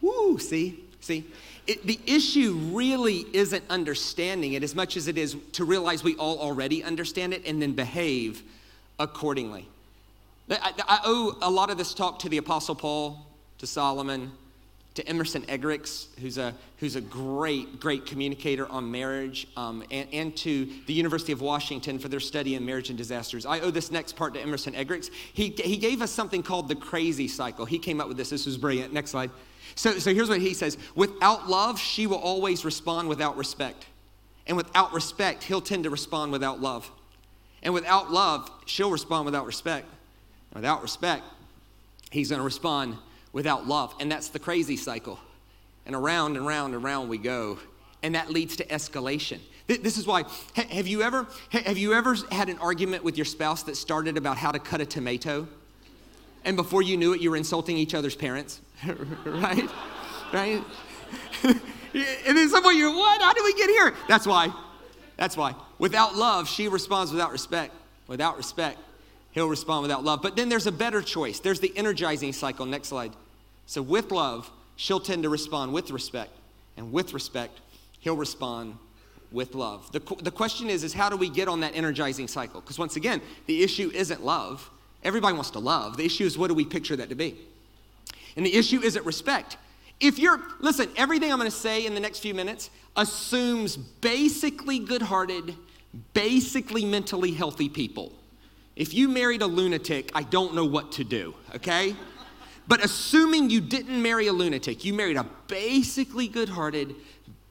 [0.00, 0.84] Woo, see?
[1.00, 1.24] See?
[1.66, 6.16] It, the issue really isn't understanding it as much as it is to realize we
[6.16, 8.42] all already understand it and then behave
[8.98, 9.68] accordingly.
[10.50, 13.26] I, I owe a lot of this talk to the Apostle Paul,
[13.58, 14.32] to Solomon,
[14.94, 20.36] to Emerson Eggerichs, who's a, who's a great, great communicator on marriage, um, and, and,
[20.38, 23.44] to the University of Washington for their study in marriage and disasters.
[23.44, 25.10] I owe this next part to Emerson Eggerichs.
[25.34, 27.66] He, he gave us something called the crazy cycle.
[27.66, 28.30] He came up with this.
[28.30, 28.94] This was brilliant.
[28.94, 29.30] Next slide.
[29.74, 33.86] So, so here's what he says Without love, she will always respond without respect.
[34.46, 36.90] And without respect, he'll tend to respond without love.
[37.62, 39.86] And without love, she'll respond without respect.
[40.56, 41.22] Without respect,
[42.10, 42.96] he's going to respond
[43.34, 43.94] without love.
[44.00, 45.20] And that's the crazy cycle.
[45.84, 47.58] And around and round and round we go.
[48.02, 49.38] And that leads to escalation.
[49.66, 53.64] This is why have you ever have you ever had an argument with your spouse
[53.64, 55.46] that started about how to cut a tomato?
[56.44, 58.62] And before you knew it, you were insulting each other's parents,
[59.26, 59.68] right?
[60.32, 60.64] Right?
[61.42, 61.60] and
[62.24, 63.20] then someone you're, what?
[63.20, 63.92] How did we get here?
[64.08, 64.54] That's why.
[65.18, 65.54] That's why.
[65.78, 67.74] Without love, she responds without respect.
[68.06, 68.78] Without respect,
[69.36, 70.22] he'll respond without love.
[70.22, 71.40] But then there's a better choice.
[71.40, 72.64] There's the energizing cycle.
[72.64, 73.12] Next slide.
[73.66, 76.30] So, with love, she'll tend to respond with respect.
[76.76, 77.60] And with respect,
[78.00, 78.78] he'll respond
[79.30, 79.92] with love.
[79.92, 82.62] The, the question is, is how do we get on that energizing cycle?
[82.62, 84.68] Because once again, the issue isn't love.
[85.04, 85.98] Everybody wants to love.
[85.98, 87.36] The issue is what do we picture that to be?
[88.36, 89.58] And the issue isn't respect.
[90.00, 94.78] If you're, listen, everything I'm going to say in the next few minutes assumes basically
[94.78, 95.54] good hearted,
[96.14, 98.12] basically mentally healthy people.
[98.76, 101.96] If you married a lunatic, I don't know what to do, okay?
[102.68, 106.94] But assuming you didn't marry a lunatic, you married a basically good hearted,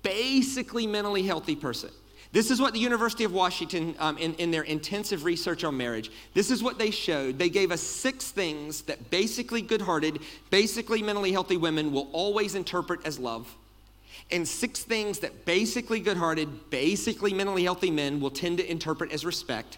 [0.04, 1.90] basically mentally healthy person.
[2.32, 6.12] This is what the University of Washington, um, in, in their intensive research on marriage,
[6.34, 7.40] this is what they showed.
[7.40, 12.54] They gave us six things that basically good hearted, basically mentally healthy women will always
[12.56, 13.48] interpret as love.
[14.32, 19.12] and six things that basically good hearted, basically mentally healthy men will tend to interpret
[19.12, 19.78] as respect.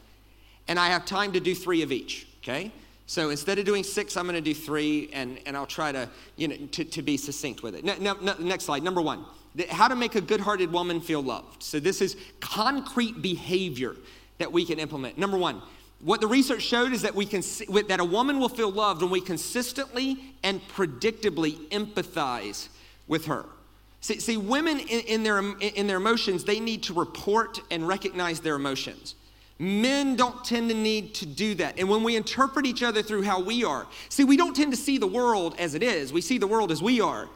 [0.68, 2.72] And I have time to do three of each, okay?
[3.06, 6.10] So instead of doing six, I'm going to do three, and, and I'll try to,
[6.36, 7.84] you know, to, to be succinct with it.
[7.84, 9.26] Next slide, number one
[9.70, 11.64] how to make a good hearted woman feel loved.
[11.64, 13.96] So this is concrete behavior
[14.38, 15.18] that we can implement.
[15.18, 15.62] Number one,
[16.00, 19.02] what the research showed is that we can see, that a woman will feel loved
[19.02, 22.70] when we consistently and predictably empathize
[23.08, 23.46] with her.
[24.02, 28.42] See, see women in, in, their, in their emotions, they need to report and recognize
[28.42, 29.16] their emotions.
[29.60, 31.80] Men don't tend to need to do that.
[31.80, 34.78] And when we interpret each other through how we are, see, we don't tend to
[34.78, 37.28] see the world as it is, we see the world as we are.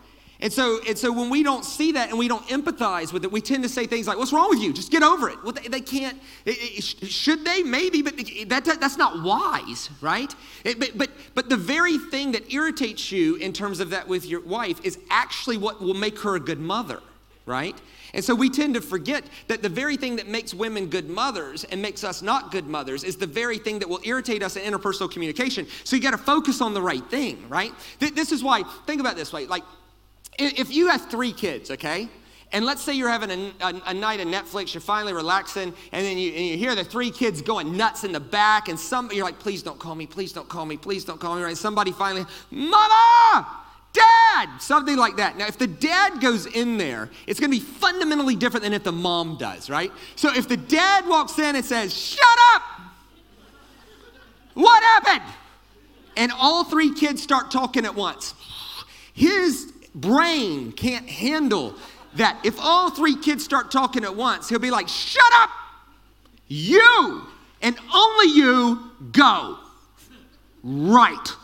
[0.42, 3.32] And so, and so when we don't see that and we don't empathize with it,
[3.32, 4.74] we tend to say things like, What's wrong with you?
[4.74, 5.38] Just get over it.
[5.44, 7.62] Well, they, they can't, it, it, should they?
[7.62, 10.34] Maybe, but that, that's not wise, right?
[10.66, 14.26] It, but, but, but the very thing that irritates you in terms of that with
[14.26, 17.02] your wife is actually what will make her a good mother,
[17.46, 17.76] right?
[18.14, 21.64] And so we tend to forget that the very thing that makes women good mothers
[21.66, 24.72] and makes us not good mothers is the very thing that will irritate us in
[24.72, 25.66] interpersonal communication.
[25.84, 27.72] So you got to focus on the right thing, right?
[28.00, 29.64] This is why, think about this way like,
[30.40, 32.08] if you have three kids, okay,
[32.54, 36.06] and let's say you're having a, a, a, night of Netflix, you're finally relaxing, and
[36.06, 39.10] then you, and you hear the three kids going nuts in the back, and some,
[39.12, 41.58] you're like, please don't call me, please don't call me, please don't call me, right?
[41.58, 43.61] Somebody finally, Mama!
[43.94, 44.50] Dad!
[44.60, 45.38] Something like that.
[45.38, 48.92] Now, if the dad goes in there, it's gonna be fundamentally different than if the
[48.92, 49.92] mom does, right?
[50.16, 52.62] So if the dad walks in and says, Shut up!
[54.54, 55.34] What happened?
[56.18, 58.34] And all three kids start talking at once.
[59.14, 61.76] His brain can't handle
[62.16, 62.40] that.
[62.44, 65.50] If all three kids start talking at once, he'll be like, Shut up!
[66.48, 67.24] You
[67.62, 69.58] and only you go.
[70.64, 71.36] Right.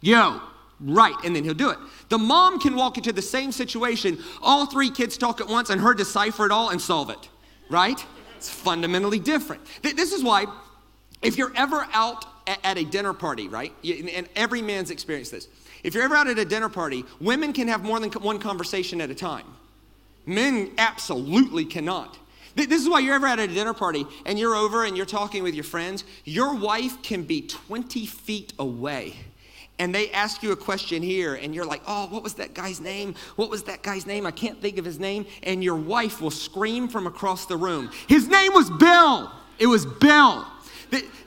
[0.00, 0.40] Yo.
[0.80, 1.14] Right.
[1.24, 1.78] And then he'll do it.
[2.08, 5.80] The mom can walk into the same situation, all three kids talk at once, and
[5.80, 7.28] her decipher it all and solve it.
[7.68, 8.04] Right?
[8.36, 9.62] It's fundamentally different.
[9.82, 10.46] This is why,
[11.22, 12.24] if you're ever out
[12.64, 13.72] at a dinner party, right?
[13.84, 15.48] And every man's experienced this
[15.82, 19.00] if you're ever out at a dinner party, women can have more than one conversation
[19.00, 19.46] at a time.
[20.26, 22.18] Men absolutely cannot.
[22.54, 25.42] This is why you're ever at a dinner party and you're over and you're talking
[25.42, 26.04] with your friends.
[26.24, 29.14] Your wife can be 20 feet away
[29.80, 32.80] and they ask you a question here and you're like, oh, what was that guy's
[32.80, 33.14] name?
[33.36, 34.26] What was that guy's name?
[34.26, 35.24] I can't think of his name.
[35.42, 39.32] And your wife will scream from across the room, his name was Bill.
[39.58, 40.46] It was Bill.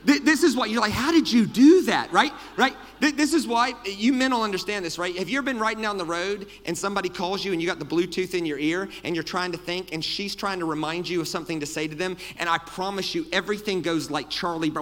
[0.04, 2.32] This is why you're like, how did you do that, right?
[2.56, 2.76] Right?
[3.00, 5.16] This is why you men will understand this, right?
[5.16, 7.78] Have you ever been riding down the road and somebody calls you and you got
[7.78, 11.08] the Bluetooth in your ear and you're trying to think and she's trying to remind
[11.08, 12.16] you of something to say to them?
[12.38, 14.70] And I promise you, everything goes like Charlie,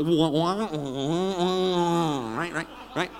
[2.37, 3.11] right, right, right.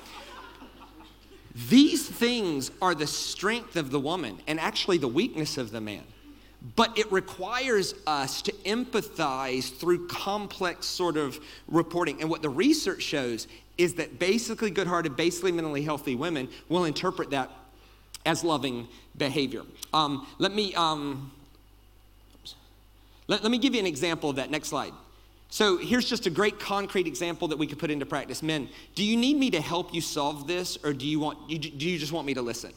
[1.55, 6.03] These things are the strength of the woman and actually the weakness of the man.
[6.77, 12.21] But it requires us to empathize through complex sort of reporting.
[12.21, 16.85] And what the research shows is that basically good hearted, basically mentally healthy women will
[16.85, 17.51] interpret that
[18.25, 18.87] as loving
[19.17, 19.63] behavior.
[19.93, 20.75] Um, let me.
[20.75, 21.33] Um,
[23.29, 24.51] let, let me give you an example of that.
[24.51, 24.93] Next slide.
[25.53, 28.43] So here's just a great concrete example that we could put into practice.
[28.43, 31.55] Men, do you need me to help you solve this, or do you want do
[31.91, 32.73] you just want me to listen?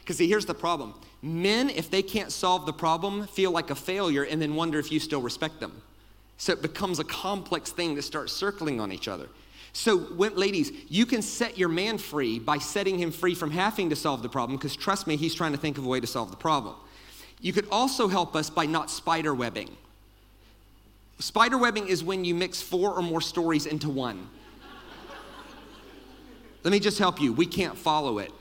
[0.00, 0.94] Because see, here's the problem.
[1.20, 4.90] Men, if they can't solve the problem, feel like a failure and then wonder if
[4.90, 5.82] you still respect them.
[6.38, 9.28] So it becomes a complex thing to start circling on each other.
[9.74, 13.90] So, when, ladies, you can set your man free by setting him free from having
[13.90, 16.06] to solve the problem, because trust me, he's trying to think of a way to
[16.06, 16.74] solve the problem.
[17.42, 19.76] You could also help us by not spider webbing.
[21.18, 24.28] Spider webbing is when you mix four or more stories into one.
[26.64, 27.32] Let me just help you.
[27.32, 28.32] We can't follow it.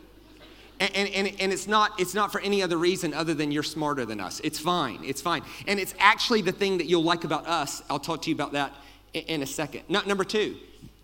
[0.80, 4.06] And, and, and, it's, not, it's not for any other reason other than you're smarter
[4.06, 4.40] than us.
[4.44, 5.00] It's fine.
[5.04, 5.42] It's fine.
[5.66, 7.82] And it's actually the thing that you'll like about us.
[7.90, 8.74] I'll talk to you about that
[9.14, 9.84] in, a second.
[9.90, 10.56] Number two,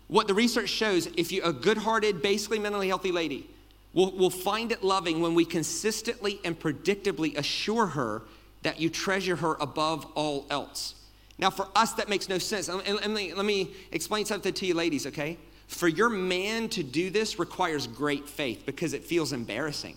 [0.06, 3.48] what the research shows, if you're a good hearted, basically mentally healthy lady,
[3.94, 8.22] will will find it loving when we consistently and predictably assure her
[8.62, 10.94] that you treasure her above all else.
[11.38, 12.68] Now, for us, that makes no sense.
[12.68, 15.36] And, and, and let me explain something to you, ladies, okay?
[15.66, 19.96] For your man to do this requires great faith because it feels embarrassing.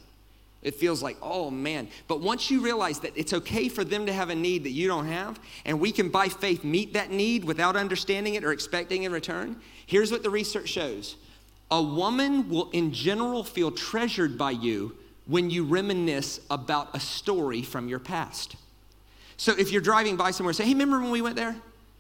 [0.63, 1.87] It feels like, oh man.
[2.07, 4.87] But once you realize that it's okay for them to have a need that you
[4.87, 9.03] don't have, and we can by faith meet that need without understanding it or expecting
[9.03, 11.15] in return, here's what the research shows
[11.69, 14.95] a woman will, in general, feel treasured by you
[15.25, 18.55] when you reminisce about a story from your past.
[19.37, 21.55] So if you're driving by somewhere, say, hey, remember when we went there?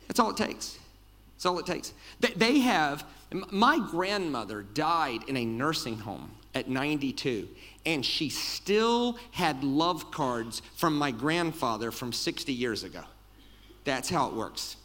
[0.07, 0.77] That's all it takes.
[1.35, 1.93] That's all it takes.
[2.35, 7.47] They have, my grandmother died in a nursing home at 92,
[7.85, 13.03] and she still had love cards from my grandfather from 60 years ago.
[13.83, 14.77] That's how it works.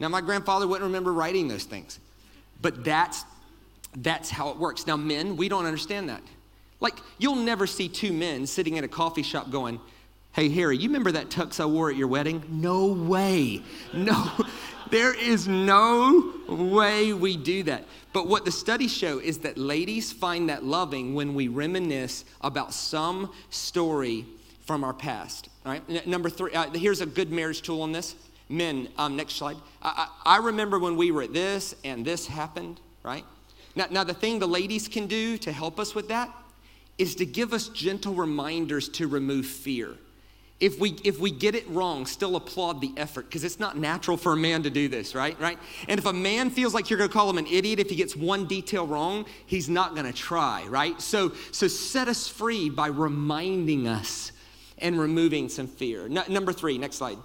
[0.00, 2.00] Now, my grandfather wouldn't remember writing those things,
[2.60, 3.24] but that's,
[3.98, 4.86] that's how it works.
[4.86, 6.22] Now, men, we don't understand that.
[6.80, 9.78] Like, you'll never see two men sitting in a coffee shop going,
[10.32, 12.44] Hey, Harry, you remember that tux I wore at your wedding?
[12.48, 13.62] No way.
[13.92, 14.30] No,
[14.90, 17.84] there is no way we do that.
[18.12, 22.72] But what the studies show is that ladies find that loving when we reminisce about
[22.72, 24.24] some story
[24.66, 25.48] from our past.
[25.66, 25.82] All right.
[25.88, 28.14] N- number three, uh, here's a good marriage tool on this.
[28.48, 29.56] Men, um, next slide.
[29.82, 33.24] I, I, I remember when we were at this and this happened, right?
[33.74, 36.32] Now, now, the thing the ladies can do to help us with that
[36.98, 39.96] is to give us gentle reminders to remove fear
[40.60, 44.16] if we if we get it wrong still applaud the effort because it's not natural
[44.16, 45.58] for a man to do this right right?
[45.88, 47.96] And if a man feels like you're going to call him an idiot if he
[47.96, 51.00] gets one detail wrong he's not going to try right?
[51.00, 54.32] So so set us free by reminding us
[54.78, 56.08] and removing some fear.
[56.08, 57.18] No, number three next slide.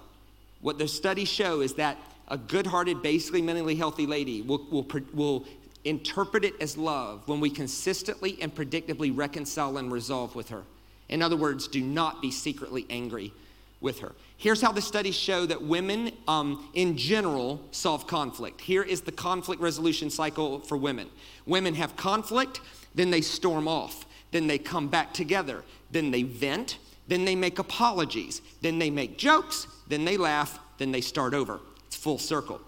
[0.60, 5.44] What the studies show is that a good-hearted basically mentally healthy lady will, will, will
[5.84, 10.64] interpret it as love when we consistently and predictably reconcile and resolve with her
[11.08, 13.32] in other words, do not be secretly angry
[13.80, 14.12] with her.
[14.38, 18.60] Here's how the studies show that women, um, in general, solve conflict.
[18.60, 21.08] Here is the conflict resolution cycle for women
[21.46, 22.60] women have conflict,
[22.94, 27.58] then they storm off, then they come back together, then they vent, then they make
[27.58, 31.60] apologies, then they make jokes, then they laugh, then they start over.
[31.86, 32.60] It's full circle.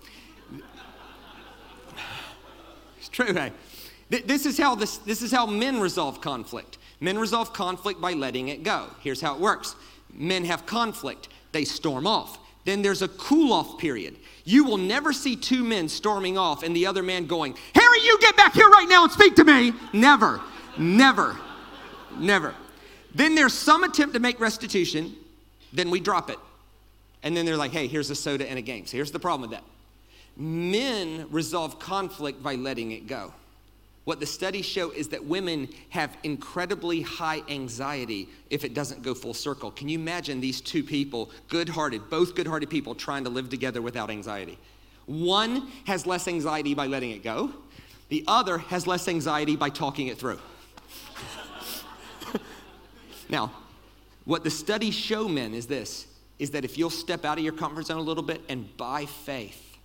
[2.98, 3.52] it's true, hey?
[4.10, 6.77] This is how this, this is how men resolve conflict.
[7.00, 8.86] Men resolve conflict by letting it go.
[9.00, 9.76] Here's how it works
[10.12, 12.38] men have conflict, they storm off.
[12.64, 14.16] Then there's a cool off period.
[14.44, 18.18] You will never see two men storming off and the other man going, Harry, you
[18.20, 19.72] get back here right now and speak to me.
[19.92, 20.40] Never,
[20.76, 21.36] never,
[22.18, 22.54] never.
[23.14, 25.14] Then there's some attempt to make restitution,
[25.72, 26.38] then we drop it.
[27.22, 28.86] And then they're like, hey, here's a soda and a game.
[28.86, 29.64] So here's the problem with that
[30.36, 33.32] men resolve conflict by letting it go.
[34.08, 39.12] What the studies show is that women have incredibly high anxiety if it doesn't go
[39.12, 39.70] full circle.
[39.70, 43.50] Can you imagine these two people, good hearted, both good hearted people, trying to live
[43.50, 44.56] together without anxiety?
[45.04, 47.52] One has less anxiety by letting it go,
[48.08, 50.38] the other has less anxiety by talking it through.
[53.28, 53.52] now,
[54.24, 56.06] what the studies show men is this
[56.38, 59.04] is that if you'll step out of your comfort zone a little bit and by
[59.04, 59.76] faith,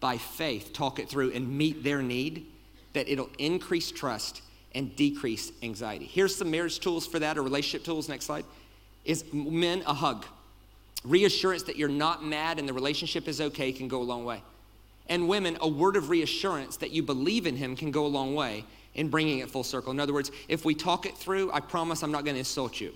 [0.00, 2.46] by faith, talk it through and meet their need,
[2.92, 4.42] that it'll increase trust
[4.74, 6.04] and decrease anxiety.
[6.04, 8.08] Here's some marriage tools for that or relationship tools.
[8.08, 8.44] Next slide.
[9.04, 10.26] Is men a hug.
[11.04, 14.42] Reassurance that you're not mad and the relationship is okay can go a long way.
[15.08, 18.34] And women, a word of reassurance that you believe in him can go a long
[18.34, 19.90] way in bringing it full circle.
[19.90, 22.80] In other words, if we talk it through, I promise I'm not going to insult
[22.80, 22.92] you.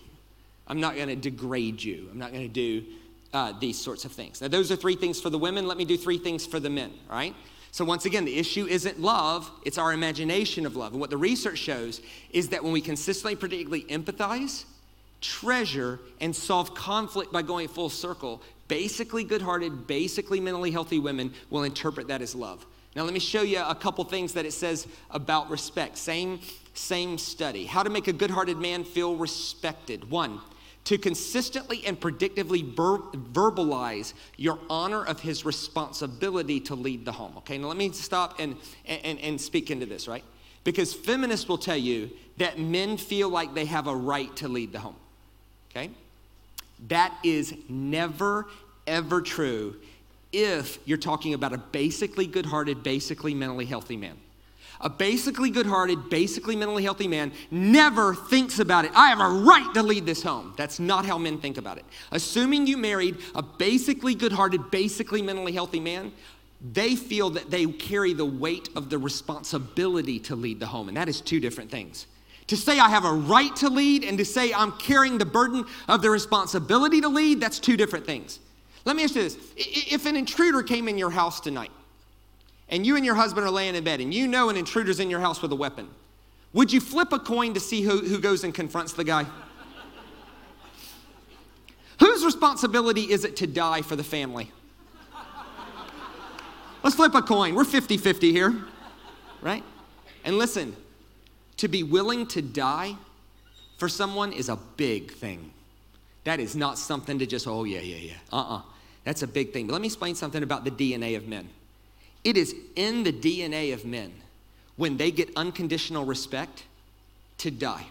[0.68, 2.09] I'm not going to degrade you.
[2.11, 2.85] I'm not going to do
[3.33, 4.40] uh, these sorts of things.
[4.40, 5.66] Now, those are three things for the women.
[5.66, 7.35] Let me do three things for the men, all right?
[7.74, 10.92] So, once again, the issue isn't love, it's our imagination of love.
[10.92, 14.62] And what the research shows is that when we consistently, particularly empathize,
[15.20, 21.34] treasure, and solve conflict by going full circle, basically good hearted, basically mentally healthy women
[21.50, 22.64] will interpret that as love.
[22.94, 25.98] Now, let me show you a couple things that it says about respect.
[25.98, 26.38] Same,
[26.74, 27.64] same study.
[27.64, 30.08] How to make a good hearted man feel respected.
[30.12, 30.40] One,
[30.85, 32.99] to consistently and predictively ver-
[33.33, 37.33] verbalize your honor of his responsibility to lead the home.
[37.38, 40.25] Okay, now let me stop and, and, and speak into this, right?
[40.62, 44.73] Because feminists will tell you that men feel like they have a right to lead
[44.73, 44.97] the home.
[45.70, 45.90] Okay?
[46.88, 48.47] That is never,
[48.87, 49.77] ever true
[50.33, 54.16] if you're talking about a basically good hearted, basically mentally healthy man.
[54.85, 58.90] A basically good hearted, basically mentally healthy man never thinks about it.
[58.94, 60.53] I have a right to lead this home.
[60.59, 61.87] That's not how men think about it.
[62.12, 66.12] Assuming you married a basically good hearted, basically mentally healthy man,
[66.73, 70.88] they feel that they carry the weight of the responsibility to lead the home.
[70.88, 72.07] And that is two different things.
[72.49, 75.64] To say I have a right to lead and to say I'm carrying the burden
[75.88, 78.38] of the responsibility to lead, that's two different things.
[78.85, 81.70] Let me ask you this if an intruder came in your house tonight,
[82.68, 85.11] and you and your husband are laying in bed and you know an intruder's in
[85.11, 85.88] your house with a weapon,
[86.53, 89.27] would you flip a coin to see who, who goes and confronts the guy?
[92.00, 94.50] Whose responsibility is it to die for the family?
[96.83, 97.55] Let's flip a coin.
[97.55, 98.55] We're 50 50 here,
[99.40, 99.62] right?
[100.24, 100.77] And listen,
[101.59, 102.96] to be willing to die
[103.78, 105.53] for someone is a big thing.
[106.24, 108.12] That is not something to just, oh, yeah, yeah, yeah.
[108.32, 108.57] Uh uh-uh.
[108.57, 108.62] uh.
[109.05, 109.66] That's a big thing.
[109.66, 111.49] But let me explain something about the DNA of men.
[112.25, 114.12] It is in the DNA of men
[114.77, 116.64] when they get unconditional respect
[117.39, 117.87] to die.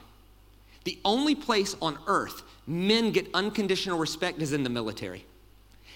[0.84, 5.26] The only place on earth men get unconditional respect is in the military.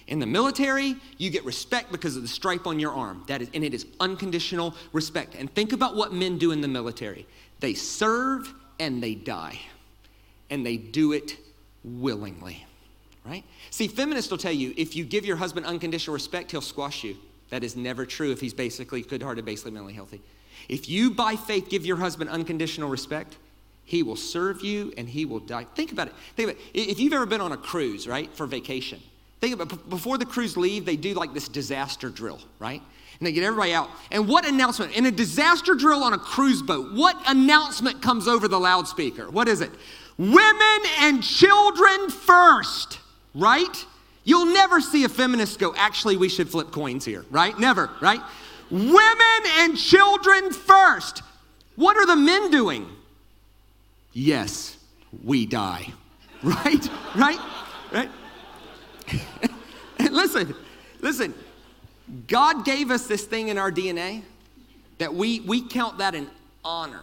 [0.08, 3.24] In the military, you get respect because of the stripe on your arm.
[3.28, 5.36] That is, and it is unconditional respect.
[5.36, 7.26] And think about what men do in the military
[7.60, 9.60] they serve and they die,
[10.50, 11.38] and they do it
[11.84, 12.66] willingly,
[13.26, 13.44] right?
[13.72, 17.18] See, feminists will tell you if you give your husband unconditional respect, he'll squash you.
[17.50, 20.22] That is never true if he's basically good hearted, basically mentally healthy.
[20.68, 23.38] If you, by faith, give your husband unconditional respect,
[23.86, 25.64] he will serve you and he will die.
[25.76, 26.14] Think about it.
[26.36, 26.89] Think about it.
[26.91, 29.00] If you've ever been on a cruise, right, for vacation,
[29.39, 29.89] think about it.
[29.89, 32.82] Before the cruise leave, they do like this disaster drill, right?
[33.20, 33.89] And they get everybody out.
[34.12, 34.95] And what announcement?
[34.95, 39.30] In a disaster drill on a cruise boat, what announcement comes over the loudspeaker?
[39.30, 39.72] What is it?
[40.18, 43.00] Women and children first,
[43.34, 43.86] right?
[44.28, 47.57] You'll never see a feminist go, actually, we should flip coins here, right?
[47.57, 48.19] Never, right?
[48.69, 51.23] Women and children first.
[51.78, 52.89] What are the men doing?
[54.11, 54.78] Yes,
[55.23, 55.93] we die.
[56.43, 56.88] Right?
[57.15, 57.39] Right?
[57.91, 58.09] Right?
[60.11, 60.53] listen,
[61.01, 61.34] listen.
[62.28, 64.21] God gave us this thing in our DNA
[64.99, 66.30] that we, we count that an
[66.63, 67.01] honor.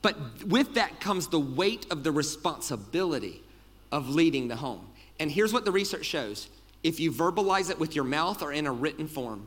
[0.00, 0.16] But
[0.46, 3.42] with that comes the weight of the responsibility
[3.90, 4.86] of leading the home.
[5.18, 6.48] And here's what the research shows
[6.82, 9.46] if you verbalize it with your mouth or in a written form,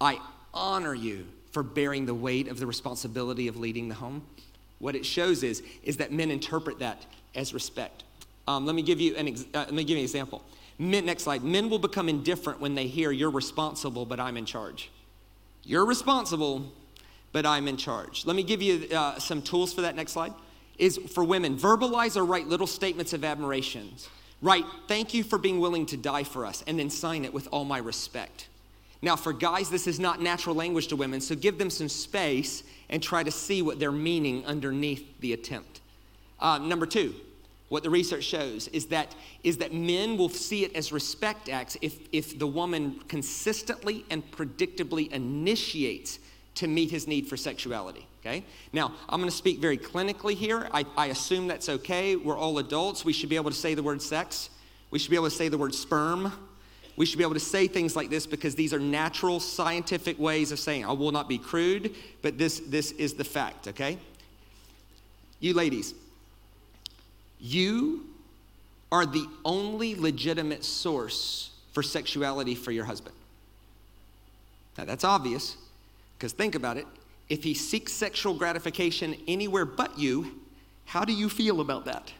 [0.00, 0.18] I
[0.54, 4.22] honor you for bearing the weight of the responsibility of leading the home.
[4.78, 7.04] What it shows is, is that men interpret that
[7.34, 8.04] as respect.
[8.48, 10.42] Um, let me give you an ex- uh, let me give you an example.
[10.78, 11.44] Men, next slide.
[11.44, 14.90] Men will become indifferent when they hear you're responsible, but I'm in charge.
[15.62, 16.72] You're responsible,
[17.32, 18.24] but I'm in charge.
[18.24, 19.94] Let me give you uh, some tools for that.
[19.94, 20.32] Next slide
[20.78, 21.58] is for women.
[21.58, 24.08] Verbalize or write little statements of admirations.
[24.42, 27.48] Write, thank you for being willing to die for us, and then sign it with
[27.52, 28.48] all my respect.
[29.02, 32.62] Now, for guys, this is not natural language to women, so give them some space
[32.88, 35.80] and try to see what they're meaning underneath the attempt.
[36.38, 37.14] Uh, number two,
[37.68, 39.14] what the research shows is that,
[39.44, 44.28] is that men will see it as respect acts if, if the woman consistently and
[44.32, 46.18] predictably initiates
[46.56, 48.06] to meet his need for sexuality.
[48.20, 48.44] Okay?
[48.72, 50.68] Now, I'm going to speak very clinically here.
[50.72, 52.16] I, I assume that's okay.
[52.16, 53.04] We're all adults.
[53.04, 54.50] We should be able to say the word sex.
[54.90, 56.32] We should be able to say the word sperm.
[56.96, 60.52] We should be able to say things like this because these are natural scientific ways
[60.52, 63.96] of saying, I will not be crude, but this, this is the fact, okay?
[65.38, 65.94] You ladies,
[67.38, 68.04] you
[68.92, 73.14] are the only legitimate source for sexuality for your husband.
[74.76, 75.56] Now, that's obvious
[76.20, 76.86] because think about it.
[77.30, 80.38] If he seeks sexual gratification anywhere but you,
[80.84, 82.12] how do you feel about that?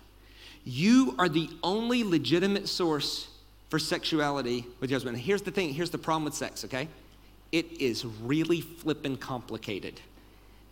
[0.64, 3.28] You are the only legitimate source
[3.68, 5.18] for sexuality with your husband.
[5.18, 6.88] Here's the thing here's the problem with sex, okay?
[7.52, 10.00] It is really flippin' complicated.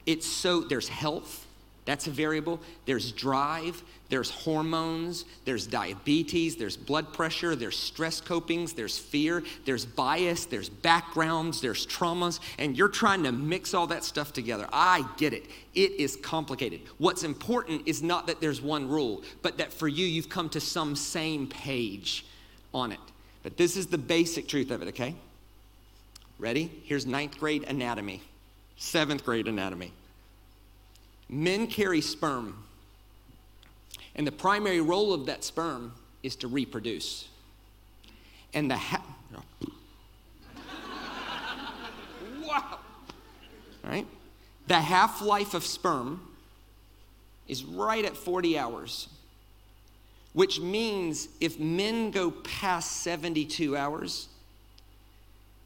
[0.06, 1.46] It's so, there's health,
[1.88, 2.60] that's a variable.
[2.84, 9.86] There's drive, there's hormones, there's diabetes, there's blood pressure, there's stress copings, there's fear, there's
[9.86, 14.68] bias, there's backgrounds, there's traumas, and you're trying to mix all that stuff together.
[14.70, 15.46] I get it.
[15.74, 16.82] It is complicated.
[16.98, 20.60] What's important is not that there's one rule, but that for you, you've come to
[20.60, 22.26] some same page
[22.74, 23.00] on it.
[23.42, 25.14] But this is the basic truth of it, okay?
[26.38, 26.70] Ready?
[26.84, 28.20] Here's ninth grade anatomy,
[28.76, 29.90] seventh grade anatomy.
[31.28, 32.64] Men carry sperm,
[34.14, 37.28] and the primary role of that sperm is to reproduce.
[38.54, 39.04] And the ha-
[42.42, 42.78] wow,
[43.84, 44.06] right?
[44.66, 46.20] The half life of sperm
[47.46, 49.08] is right at 40 hours
[50.38, 54.28] which means if men go past 72 hours,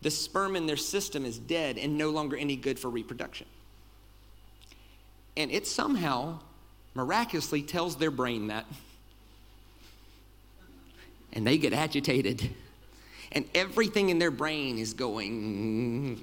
[0.01, 3.47] the sperm in their system is dead and no longer any good for reproduction.
[5.37, 6.41] And it somehow
[6.95, 8.67] miraculously tells their brain that.
[11.33, 12.51] And they get agitated.
[13.33, 16.23] And everything in their brain is going,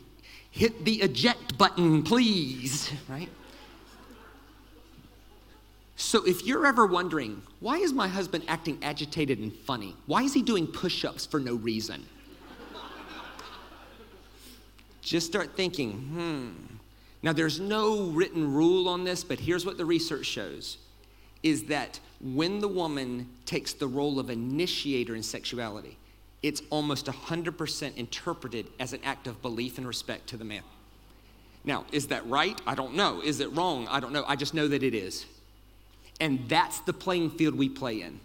[0.51, 3.29] hit the eject button, please, right?
[5.95, 9.95] So if you're ever wondering, why is my husband acting agitated and funny?
[10.05, 12.05] Why is he doing push ups for no reason?
[15.01, 16.78] Just start thinking, hmm.
[17.21, 20.77] Now, there's no written rule on this, but here's what the research shows
[21.43, 25.97] is that when the woman takes the role of initiator in sexuality,
[26.41, 30.63] it's almost 100% interpreted as an act of belief and respect to the man.
[31.65, 32.59] Now, is that right?
[32.65, 33.21] I don't know.
[33.21, 33.87] Is it wrong?
[33.89, 34.23] I don't know.
[34.27, 35.25] I just know that it is.
[36.21, 38.19] And that's the playing field we play in.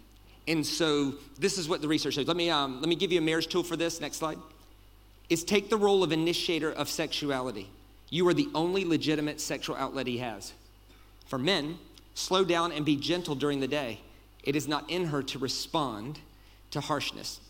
[0.47, 2.27] And so this is what the research shows.
[2.27, 3.99] Let me, um, let me give you a marriage tool for this.
[3.99, 4.37] Next slide.
[5.29, 7.69] Is take the role of initiator of sexuality.
[8.15, 10.53] You are the only legitimate sexual outlet he has.
[11.27, 11.77] For men,
[12.13, 13.99] slow down, and be gentle during the day.
[14.41, 16.19] It is not in her to respond
[16.71, 17.41] to harshness.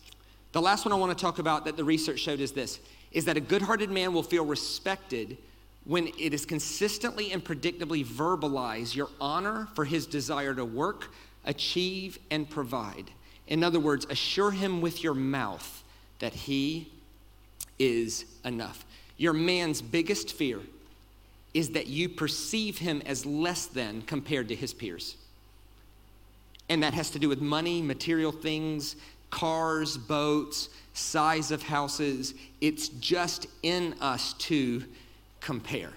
[0.50, 2.80] The last one I want to talk about that the research showed is this
[3.12, 5.38] is that a good-hearted man will feel respected
[5.84, 11.12] when it is consistently and predictably verbalize your honor for his desire to work,
[11.44, 13.12] achieve, and provide.
[13.46, 15.84] In other words, assure him with your mouth
[16.18, 16.90] that he
[17.78, 18.84] is enough.
[19.16, 20.60] Your man's biggest fear
[21.54, 25.16] is that you perceive him as less than compared to his peers.
[26.68, 28.96] And that has to do with money, material things,
[29.30, 32.34] cars, boats, size of houses.
[32.60, 34.84] It's just in us to
[35.40, 35.92] compare.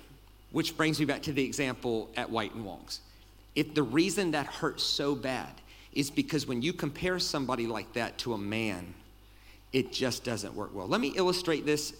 [0.51, 3.01] Which brings me back to the example at White and Wong's.
[3.55, 5.49] If the reason that hurts so bad
[5.93, 8.93] is because when you compare somebody like that to a man,
[9.73, 10.87] it just doesn't work well.
[10.87, 11.93] Let me illustrate this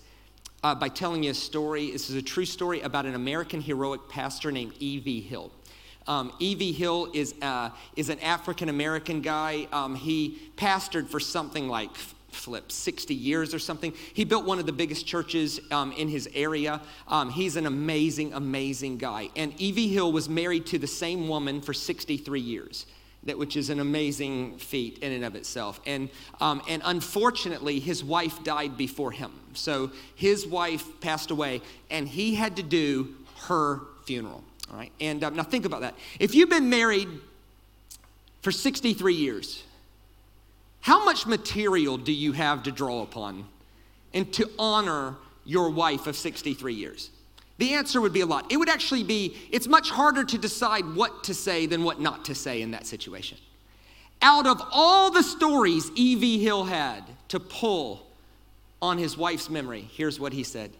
[0.63, 1.91] uh, by telling you a story.
[1.91, 5.21] This is a true story about an American heroic pastor named E.V.
[5.21, 5.51] Hill.
[6.07, 6.71] Um, E.V.
[6.73, 9.67] Hill is, uh, is an African American guy.
[9.71, 11.95] Um, he pastored for something like
[12.31, 16.29] flip 60 years or something he built one of the biggest churches um, in his
[16.35, 19.91] area um, he's an amazing amazing guy and E.V.
[19.91, 22.85] Hill was married to the same woman for 63 years
[23.23, 25.79] that which is an amazing feat in and of itself.
[25.85, 26.09] And,
[26.39, 29.31] um, and unfortunately, his wife died before him.
[29.53, 31.61] So his wife passed away,
[31.91, 33.15] and he had to do
[33.47, 34.43] her funeral.
[34.71, 34.91] All right.
[35.01, 35.95] And um, now think about that.
[36.19, 37.09] If you've been married
[38.41, 39.63] for 63 years,
[40.81, 43.45] how much material do you have to draw upon
[44.13, 45.15] and to honor
[45.45, 47.09] your wife of 63 years?
[47.59, 48.49] The answer would be a lot.
[48.49, 52.25] It would actually be, it's much harder to decide what to say than what not
[52.25, 53.37] to say in that situation.
[54.21, 56.41] Out of all the stories E.V.
[56.41, 58.07] Hill had to pull
[58.81, 60.71] on his wife's memory, here's what he said.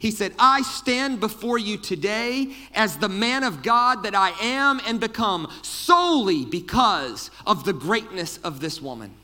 [0.00, 4.80] He said, I stand before you today as the man of God that I am
[4.86, 9.14] and become solely because of the greatness of this woman.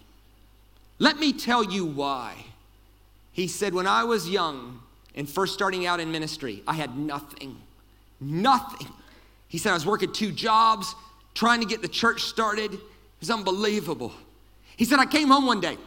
[1.01, 2.47] Let me tell you why.
[3.33, 4.81] He said, When I was young,
[5.15, 7.57] and first starting out in ministry, I had nothing.
[8.21, 8.89] Nothing.
[9.49, 10.95] He said, I was working two jobs,
[11.35, 12.75] trying to get the church started.
[12.75, 12.81] It
[13.21, 14.13] was unbelievable.
[14.77, 15.79] He said, I came home one day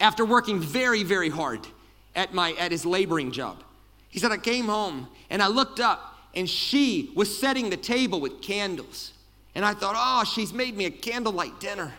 [0.00, 1.66] after working very, very hard
[2.14, 3.62] at, my, at his laboring job.
[4.08, 8.20] He said, I came home and I looked up and she was setting the table
[8.20, 9.12] with candles.
[9.54, 11.92] And I thought, oh, she's made me a candlelight dinner.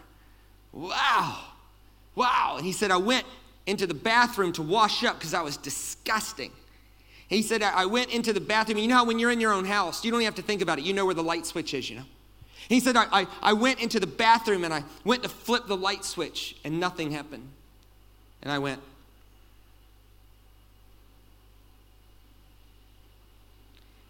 [0.71, 1.39] Wow.
[2.15, 2.55] Wow.
[2.57, 3.25] And he said, I went
[3.69, 6.51] into the bathroom to wash up because I was disgusting.
[7.27, 8.79] He said, I went into the bathroom.
[8.79, 10.79] You know how when you're in your own house, you don't have to think about
[10.79, 10.85] it.
[10.85, 12.05] You know where the light switch is, you know?
[12.67, 15.77] He said, I, I, I went into the bathroom and I went to flip the
[15.77, 17.47] light switch and nothing happened.
[18.41, 18.81] And I went,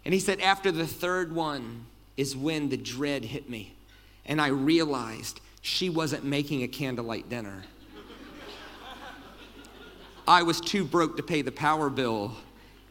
[0.04, 1.86] And he said, after the third one
[2.16, 3.74] is when the dread hit me.
[4.26, 7.64] And I realized she wasn't making a candlelight dinner.
[10.30, 12.36] I was too broke to pay the power bill,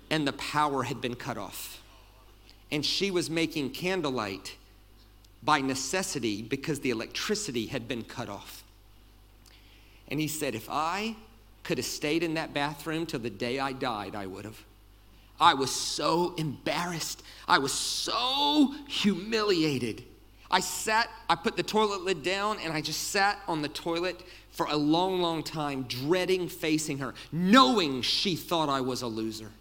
[0.09, 1.81] and the power had been cut off.
[2.69, 4.57] And she was making candlelight
[5.41, 8.65] by necessity because the electricity had been cut off.
[10.09, 11.15] And he said, If I
[11.63, 14.61] could have stayed in that bathroom till the day I died, I would have.
[15.39, 17.23] I was so embarrassed.
[17.47, 20.03] I was so humiliated.
[20.51, 24.21] I sat, I put the toilet lid down, and I just sat on the toilet
[24.51, 29.51] for a long, long time, dreading facing her, knowing she thought I was a loser.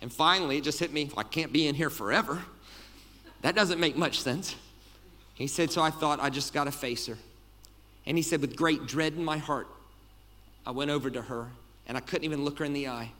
[0.00, 2.42] And finally, it just hit me I can't be in here forever.
[3.42, 4.56] That doesn't make much sense.
[5.34, 7.16] He said, So I thought I just got to face her.
[8.04, 9.68] And he said, With great dread in my heart,
[10.66, 11.48] I went over to her
[11.86, 13.12] and I couldn't even look her in the eye.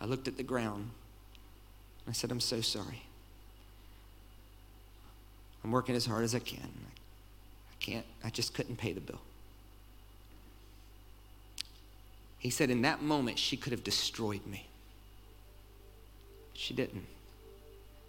[0.00, 0.90] I looked at the ground.
[2.08, 3.02] I said, I'm so sorry.
[5.66, 6.60] I'm working as hard as I can.
[6.60, 9.20] I can't, I just couldn't pay the bill.
[12.38, 14.68] He said, In that moment, she could have destroyed me.
[16.52, 17.06] She didn't.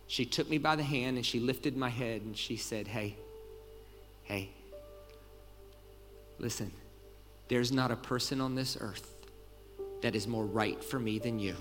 [0.05, 3.15] She took me by the hand and she lifted my head and she said, Hey,
[4.21, 4.49] hey,
[6.37, 6.71] listen,
[7.47, 9.15] there's not a person on this earth
[10.03, 11.55] that is more right for me than you.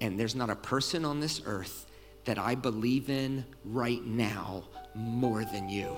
[0.00, 1.86] And there's not a person on this earth
[2.24, 4.62] that I believe in right now
[4.94, 5.96] more than you.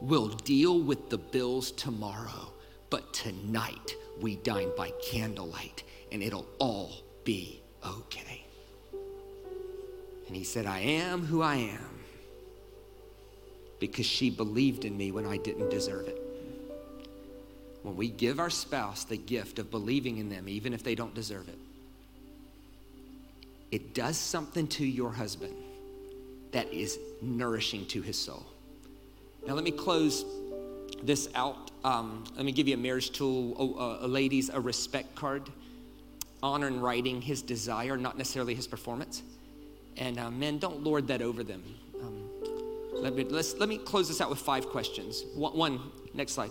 [0.00, 2.52] We'll deal with the bills tomorrow,
[2.90, 6.92] but tonight we dine by candlelight and it'll all
[7.24, 8.44] be okay.
[10.26, 11.98] And he said, I am who I am
[13.80, 16.20] because she believed in me when I didn't deserve it.
[17.82, 21.14] When we give our spouse the gift of believing in them, even if they don't
[21.14, 21.58] deserve it,
[23.70, 25.54] it does something to your husband
[26.52, 28.44] that is nourishing to his soul.
[29.46, 30.24] Now, let me close
[31.02, 31.70] this out.
[31.84, 35.48] Um, let me give you a marriage tool, oh, uh, ladies, a respect card.
[36.42, 39.22] Honor in writing his desire, not necessarily his performance.
[39.96, 41.62] And uh, men, don't lord that over them.
[42.00, 42.28] Um,
[42.92, 45.24] let, me, let me close this out with five questions.
[45.34, 45.80] One, one,
[46.14, 46.50] next slide.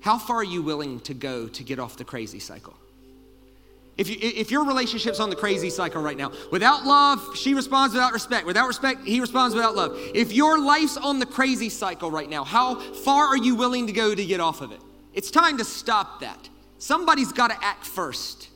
[0.00, 2.74] How far are you willing to go to get off the crazy cycle?
[3.98, 7.94] If, you, if your relationship's on the crazy cycle right now, without love, she responds
[7.94, 8.46] without respect.
[8.46, 9.98] Without respect, he responds without love.
[10.14, 13.92] If your life's on the crazy cycle right now, how far are you willing to
[13.92, 14.80] go to get off of it?
[15.14, 16.48] It's time to stop that.
[16.78, 18.50] Somebody's got to act first.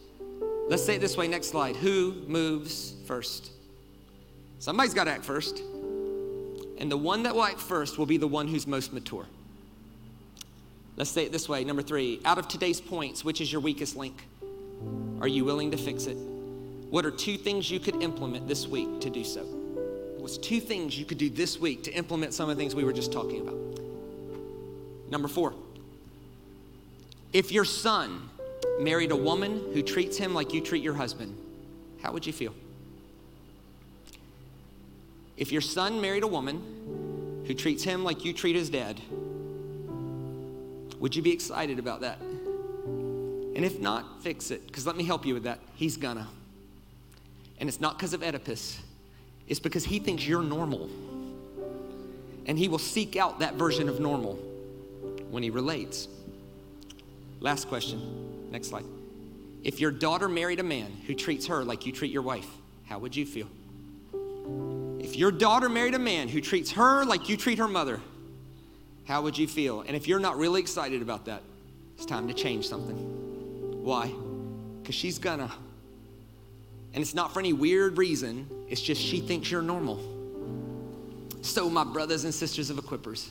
[0.69, 1.75] Let's say it this way next slide.
[1.75, 3.51] Who moves first?
[4.61, 5.59] Somebody's got to act first.
[6.79, 9.27] And the one that will act first will be the one who's most mature.
[10.97, 11.65] Let's say it this way.
[11.65, 14.23] Number three, out of today's points, which is your weakest link?
[15.21, 16.17] Are you willing to fix it?
[16.91, 19.45] What are two things you could implement this week to do so?
[20.19, 22.85] What's two things you could do this week to implement some of the things we
[22.85, 23.57] were just talking about?
[25.11, 25.55] Number four,
[27.33, 28.29] if your son
[28.79, 31.37] married a woman who treats him like you treat your husband,
[32.03, 32.55] how would you feel?
[35.37, 39.01] If your son married a woman who treats him like you treat his dad,
[41.01, 42.19] would you be excited about that?
[43.55, 44.67] And if not, fix it.
[44.67, 45.59] Because let me help you with that.
[45.75, 46.29] He's gonna.
[47.59, 48.81] And it's not because of Oedipus,
[49.47, 50.89] it's because he thinks you're normal.
[52.47, 54.35] And he will seek out that version of normal
[55.31, 56.09] when he relates.
[57.41, 58.51] Last question.
[58.51, 58.85] Next slide.
[59.63, 62.49] If your daughter married a man who treats her like you treat your wife,
[62.87, 63.47] how would you feel?
[64.99, 68.01] If your daughter married a man who treats her like you treat her mother,
[69.05, 69.83] how would you feel?
[69.83, 71.43] And if you're not really excited about that,
[71.97, 73.22] it's time to change something.
[73.83, 74.13] Why?
[74.81, 75.51] Because she's gonna.
[76.95, 80.01] And it's not for any weird reason, it's just she thinks you're normal.
[81.41, 83.31] So, my brothers and sisters of Equippers,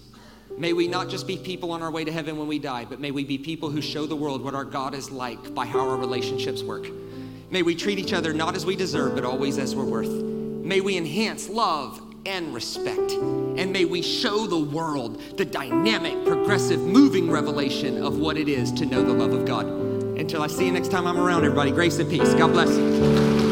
[0.58, 3.00] may we not just be people on our way to heaven when we die, but
[3.00, 5.80] may we be people who show the world what our God is like by how
[5.80, 6.88] our relationships work.
[7.50, 10.10] May we treat each other not as we deserve, but always as we're worth.
[10.10, 13.12] May we enhance love and respect.
[13.12, 18.72] And may we show the world the dynamic, progressive, moving revelation of what it is
[18.74, 19.91] to know the love of God.
[20.22, 22.36] Until I see you next time I'm around, everybody, grace and peace.
[22.36, 23.51] God bless.